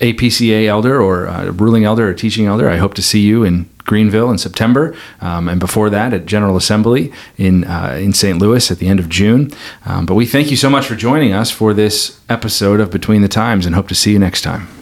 a 0.00 0.14
PCA 0.14 0.66
elder 0.66 1.00
or 1.00 1.26
a 1.26 1.52
ruling 1.52 1.84
elder 1.84 2.08
or 2.08 2.14
teaching 2.14 2.46
elder, 2.46 2.68
I 2.68 2.76
hope 2.76 2.94
to 2.94 3.02
see 3.02 3.20
you 3.20 3.44
in 3.44 3.68
Greenville 3.84 4.30
in 4.30 4.38
September, 4.38 4.94
um, 5.20 5.48
and 5.48 5.58
before 5.58 5.90
that 5.90 6.12
at 6.12 6.26
General 6.26 6.56
Assembly 6.56 7.12
in 7.36 7.64
uh, 7.64 7.98
in 8.00 8.12
St. 8.12 8.38
Louis 8.38 8.70
at 8.70 8.78
the 8.78 8.88
end 8.88 9.00
of 9.00 9.08
June. 9.08 9.50
Um, 9.84 10.06
but 10.06 10.14
we 10.14 10.26
thank 10.26 10.50
you 10.50 10.56
so 10.56 10.70
much 10.70 10.86
for 10.86 10.94
joining 10.94 11.32
us 11.32 11.50
for 11.50 11.74
this 11.74 12.20
episode 12.28 12.80
of 12.80 12.90
Between 12.90 13.22
the 13.22 13.28
Times, 13.28 13.66
and 13.66 13.74
hope 13.74 13.88
to 13.88 13.94
see 13.94 14.12
you 14.12 14.18
next 14.18 14.42
time. 14.42 14.81